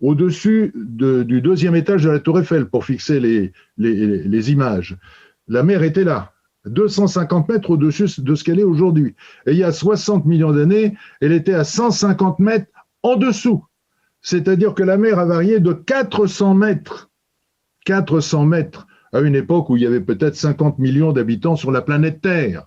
[0.00, 4.96] au-dessus de, du deuxième étage de la tour Eiffel pour fixer les, les, les images.
[5.48, 6.32] La mer était là.
[6.66, 9.14] 250 mètres au-dessus de ce qu'elle est aujourd'hui.
[9.46, 12.70] Et il y a 60 millions d'années, elle était à 150 mètres
[13.02, 13.64] en dessous.
[14.22, 17.10] C'est-à-dire que la mer a varié de 400 mètres.
[17.84, 21.82] 400 mètres à une époque où il y avait peut-être 50 millions d'habitants sur la
[21.82, 22.66] planète Terre.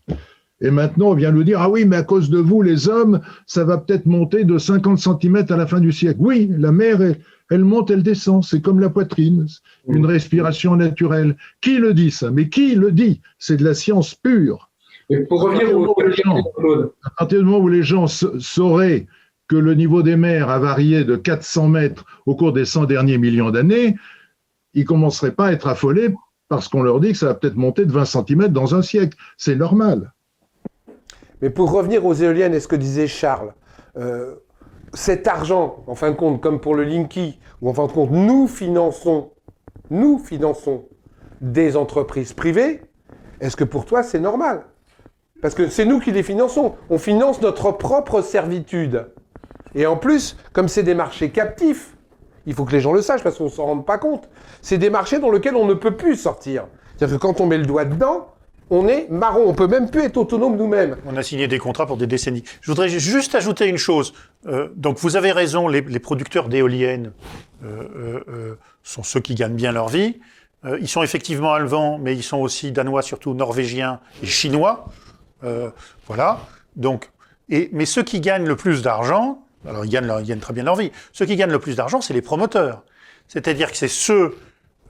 [0.60, 3.22] Et maintenant, on vient nous dire, ah oui, mais à cause de vous, les hommes,
[3.46, 6.20] ça va peut-être monter de 50 cm à la fin du siècle.
[6.20, 7.00] Oui, la mer
[7.50, 8.44] elle monte, elle descend.
[8.44, 9.48] C'est comme la poitrine,
[9.88, 11.38] une respiration naturelle.
[11.62, 12.32] Qui le dit ça?
[12.32, 13.22] Mais qui le dit?
[13.40, 14.70] C'est de la science pure.
[15.10, 15.96] Et pour revenir au
[17.04, 19.08] à partir du moment où les gens sauraient
[19.48, 23.18] que le niveau des mers a varié de 400 mètres au cours des 100 derniers
[23.18, 23.96] millions d'années,
[24.74, 26.14] ils commenceraient pas à être affolés
[26.50, 29.18] parce qu'on leur dit que ça va peut-être monter de 20 cm dans un siècle.
[29.38, 30.12] C'est normal.
[31.42, 33.54] Mais pour revenir aux éoliennes et ce que disait Charles,
[33.98, 34.36] euh,
[34.94, 38.12] cet argent, en fin de compte, comme pour le Linky, où en fin de compte,
[38.12, 39.32] nous finançons,
[39.90, 40.86] nous finançons
[41.42, 42.82] des entreprises privées,
[43.40, 44.64] est-ce que pour toi c'est normal?
[45.42, 46.74] Parce que c'est nous qui les finançons.
[46.90, 49.08] On finance notre propre servitude.
[49.76, 51.96] Et en plus, comme c'est des marchés captifs,
[52.48, 54.30] il faut que les gens le sachent parce qu'on ne s'en rend pas compte.
[54.62, 56.66] C'est des marchés dans lesquels on ne peut plus sortir.
[56.96, 58.30] C'est-à-dire que quand on met le doigt dedans,
[58.70, 60.98] on est marron, on peut même plus être autonome nous-mêmes.
[61.06, 62.44] On a signé des contrats pour des décennies.
[62.62, 64.14] Je voudrais juste ajouter une chose.
[64.48, 67.12] Euh, donc vous avez raison, les, producteurs d'éoliennes
[67.64, 70.20] euh, euh, sont ceux qui gagnent bien leur vie.
[70.82, 74.90] ils sont effectivement allemands, mais ils sont aussi danois, surtout norvégiens et chinois.
[76.08, 76.40] voilà.
[76.76, 77.10] Donc,
[77.50, 80.64] et, mais ceux qui gagnent le plus d'argent, alors ils gagnent, ils gagnent très bien
[80.64, 80.92] leur vie.
[81.14, 82.84] Ceux qui gagnent le plus d'argent, c'est les promoteurs.
[83.28, 84.36] C'est-à-dire que c'est ceux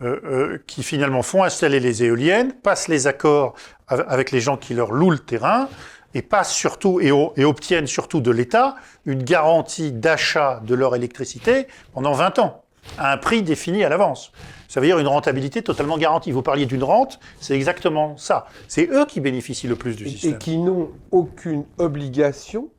[0.02, 3.56] euh, euh, qui finalement font installer les éoliennes, passent les accords
[3.88, 5.70] avec les gens qui leur louent le terrain,
[6.14, 8.76] et passent surtout et, et obtiennent surtout de l'État
[9.06, 12.64] une garantie d'achat de leur électricité pendant 20 ans,
[12.98, 14.32] à un prix défini à l'avance.
[14.68, 16.32] Ça veut dire une rentabilité totalement garantie.
[16.32, 18.48] Vous parliez d'une rente, c'est exactement ça.
[18.68, 20.34] C'est eux qui bénéficient le plus du système.
[20.34, 22.70] Et qui n'ont aucune obligation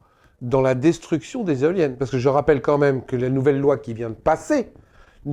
[0.41, 1.97] dans la destruction des éoliennes.
[1.97, 4.71] Parce que je rappelle quand même que la nouvelle loi qui vient de passer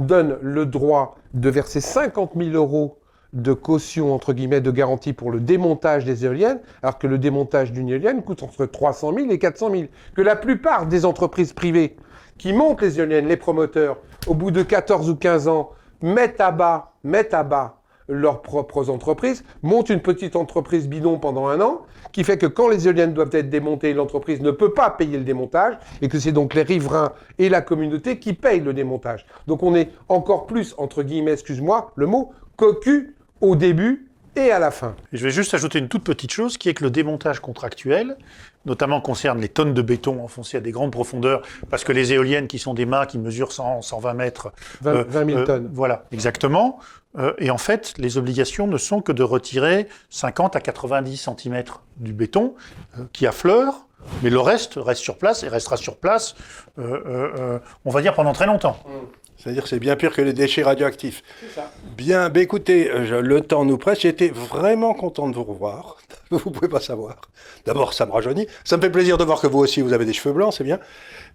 [0.04, 3.00] donne le droit de verser 50 000 euros
[3.34, 7.72] de caution, entre guillemets, de garantie pour le démontage des éoliennes, alors que le démontage
[7.72, 9.84] d'une éolienne coûte entre 300 000 et 400 000.
[10.16, 11.98] Que la plupart des entreprises privées
[12.38, 15.72] qui montent les éoliennes, les promoteurs, au bout de 14 ou 15 ans,
[16.02, 17.75] mettent à bas, mettent à bas
[18.08, 21.82] leurs propres entreprises, montent une petite entreprise bidon pendant un an,
[22.12, 25.24] qui fait que quand les éoliennes doivent être démontées, l'entreprise ne peut pas payer le
[25.24, 29.26] démontage, et que c'est donc les riverains et la communauté qui payent le démontage.
[29.48, 34.60] Donc on est encore plus, entre guillemets, excuse-moi, le mot, cocu au début et à
[34.60, 34.96] la fin.
[35.14, 38.18] Je vais juste ajouter une toute petite chose, qui est que le démontage contractuel,
[38.66, 42.48] notamment concerne les tonnes de béton enfoncées à des grandes profondeurs, parce que les éoliennes
[42.48, 44.52] qui sont des mâts qui mesurent 100, 120 mètres.
[44.82, 45.70] 20, 000 euh, tonnes.
[45.72, 46.80] Voilà, exactement.
[47.18, 51.64] Euh, et en fait, les obligations ne sont que de retirer 50 à 90 cm
[51.98, 52.56] du béton
[52.98, 53.88] euh, qui affleure,
[54.22, 56.36] mais le reste reste sur place et restera sur place,
[56.78, 58.78] on va dire, pendant très longtemps.
[58.86, 58.92] Mm.
[59.38, 61.22] C'est-à-dire que c'est bien pire que les déchets radioactifs.
[61.54, 61.72] Ça.
[61.98, 64.02] Bien, bah écoutez, le temps nous presse.
[64.02, 65.98] J'étais vraiment content de vous revoir.
[66.32, 67.22] Vous pouvez pas savoir.
[67.66, 68.48] D'abord, ça me rajeunit.
[68.64, 70.64] Ça me fait plaisir de voir que vous aussi, vous avez des cheveux blancs, c'est
[70.64, 70.80] bien.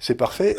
[0.00, 0.56] C'est parfait.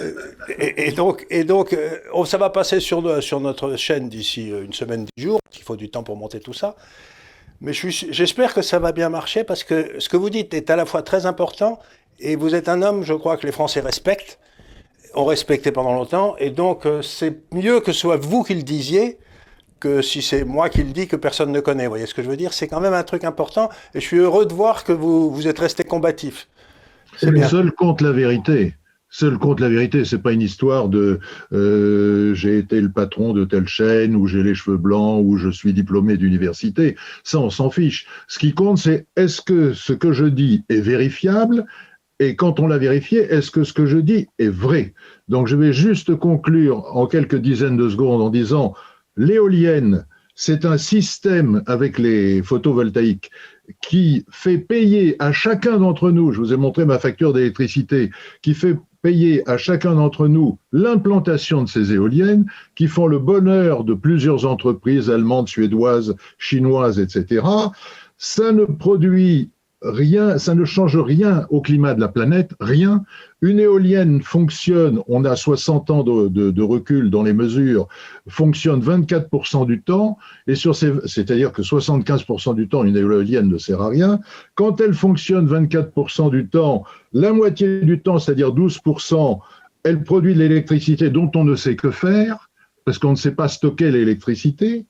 [0.57, 4.73] Et, donc, et donc euh, ça va passer sur, sur notre chaîne d'ici euh, une
[4.73, 5.39] semaine, dix jours.
[5.57, 6.75] Il faut du temps pour monter tout ça.
[7.59, 10.75] Mais j'espère que ça va bien marcher parce que ce que vous dites est à
[10.75, 11.79] la fois très important
[12.19, 14.39] et vous êtes un homme, je crois, que les Français respectent,
[15.13, 16.35] ont respecté pendant longtemps.
[16.39, 19.17] Et donc, euh, c'est mieux que ce soit vous qui le disiez
[19.79, 21.85] que si c'est moi qui le dis que personne ne connaît.
[21.85, 22.53] Vous voyez ce que je veux dire?
[22.53, 25.47] C'est quand même un truc important et je suis heureux de voir que vous, vous
[25.47, 26.47] êtes resté combatif.
[27.17, 28.75] C'est le seul compte la vérité.
[29.13, 31.19] Seul compte la vérité, c'est pas une histoire de
[31.51, 35.49] euh, j'ai été le patron de telle chaîne ou j'ai les cheveux blancs ou je
[35.49, 36.95] suis diplômé d'université.
[37.25, 38.07] Ça, on s'en fiche.
[38.29, 41.65] Ce qui compte, c'est est-ce que ce que je dis est vérifiable
[42.21, 44.93] Et quand on l'a vérifié, est-ce que ce que je dis est vrai?
[45.27, 48.75] Donc je vais juste conclure en quelques dizaines de secondes en disant
[49.17, 50.05] l'éolienne,
[50.35, 53.31] c'est un système avec les photovoltaïques
[53.81, 58.11] qui fait payer à chacun d'entre nous, je vous ai montré ma facture d'électricité,
[58.43, 62.45] qui fait payer à chacun d'entre nous l'implantation de ces éoliennes
[62.75, 67.43] qui font le bonheur de plusieurs entreprises allemandes, suédoises, chinoises, etc.
[68.19, 69.49] Ça ne produit
[69.81, 73.03] rien, ça ne change rien au climat de la planète, rien.
[73.41, 77.87] Une éolienne fonctionne, on a 60 ans de, recul dans les mesures,
[78.27, 80.17] fonctionne 24% du temps,
[80.47, 84.19] et sur ces, c'est-à-dire que 75% du temps, une éolienne ne sert à rien.
[84.55, 89.39] Quand elle fonctionne 24% du temps, la moitié du temps, c'est-à-dire 12%,
[89.83, 92.49] elle produit de l'électricité dont on ne sait que faire,
[92.85, 94.85] parce qu'on ne sait pas stocker l'électricité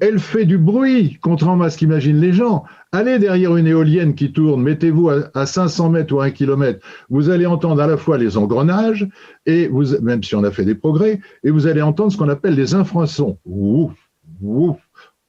[0.00, 2.64] elle fait du bruit, contrairement à ce qu'imaginent les gens.
[2.92, 7.30] Allez derrière une éolienne qui tourne, mettez-vous à, 500 mètres ou à 1 km, vous
[7.30, 9.08] allez entendre à la fois les engrenages,
[9.46, 12.28] et vous, même si on a fait des progrès, et vous allez entendre ce qu'on
[12.28, 13.38] appelle les infrasons.
[13.44, 13.92] Ouf,
[14.42, 14.76] ouf,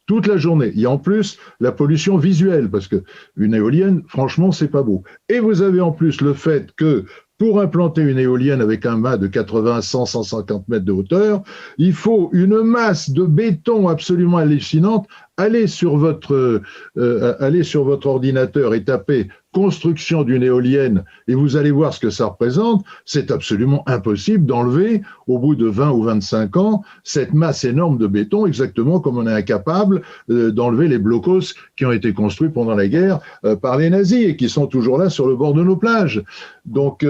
[0.05, 0.71] toute la journée.
[0.75, 3.03] Il y a en plus la pollution visuelle, parce que
[3.37, 5.03] une éolienne, franchement, c'est pas beau.
[5.29, 7.05] Et vous avez en plus le fait que
[7.39, 11.43] pour implanter une éolienne avec un mât de 80, 100, 150 mètres de hauteur,
[11.77, 15.07] il faut une masse de béton absolument hallucinante.
[15.35, 16.61] Allez sur votre,
[16.97, 22.01] euh, allez sur votre ordinateur et tapez construction d'une éolienne et vous allez voir ce
[22.01, 22.83] que ça représente.
[23.05, 28.07] C'est absolument impossible d'enlever au bout de 20 ou 25 ans cette masse énorme de
[28.07, 32.75] béton, exactement comme on est incapable euh, d'enlever les blocos qui ont été construits pendant
[32.75, 35.63] la guerre euh, par les nazis et qui sont toujours là sur le bord de
[35.63, 36.21] nos plages.
[36.65, 37.05] Donc,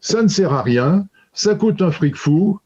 [0.00, 2.58] ça ne sert à rien, ça coûte un fric fou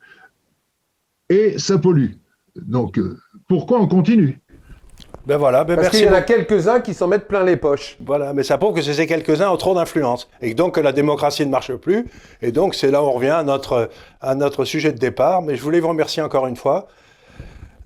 [1.29, 2.13] et ça pollue.
[2.57, 3.19] Donc, euh,
[3.49, 4.41] pourquoi on continue?
[5.27, 7.97] Ben voilà, ben Parce qu'il y en a quelques-uns qui s'en mettent plein les poches.
[8.05, 10.29] Voilà, mais ça prouve que ces quelques-uns ont trop d'influence.
[10.43, 12.07] Et donc que la démocratie ne marche plus.
[12.43, 15.43] Et donc c'est là où on revient à notre, à notre sujet de départ.
[15.43, 16.89] Mais je voulais vous remercier encore une fois.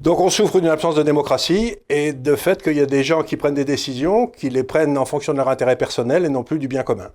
[0.01, 3.23] Donc on souffre d'une absence de démocratie et de fait qu'il y a des gens
[3.23, 6.45] qui prennent des décisions, qui les prennent en fonction de leur intérêt personnel et non
[6.45, 7.11] plus du bien commun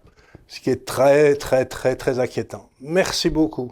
[0.47, 2.69] ce qui est très, très, très, très inquiétant.
[2.82, 3.71] Merci beaucoup.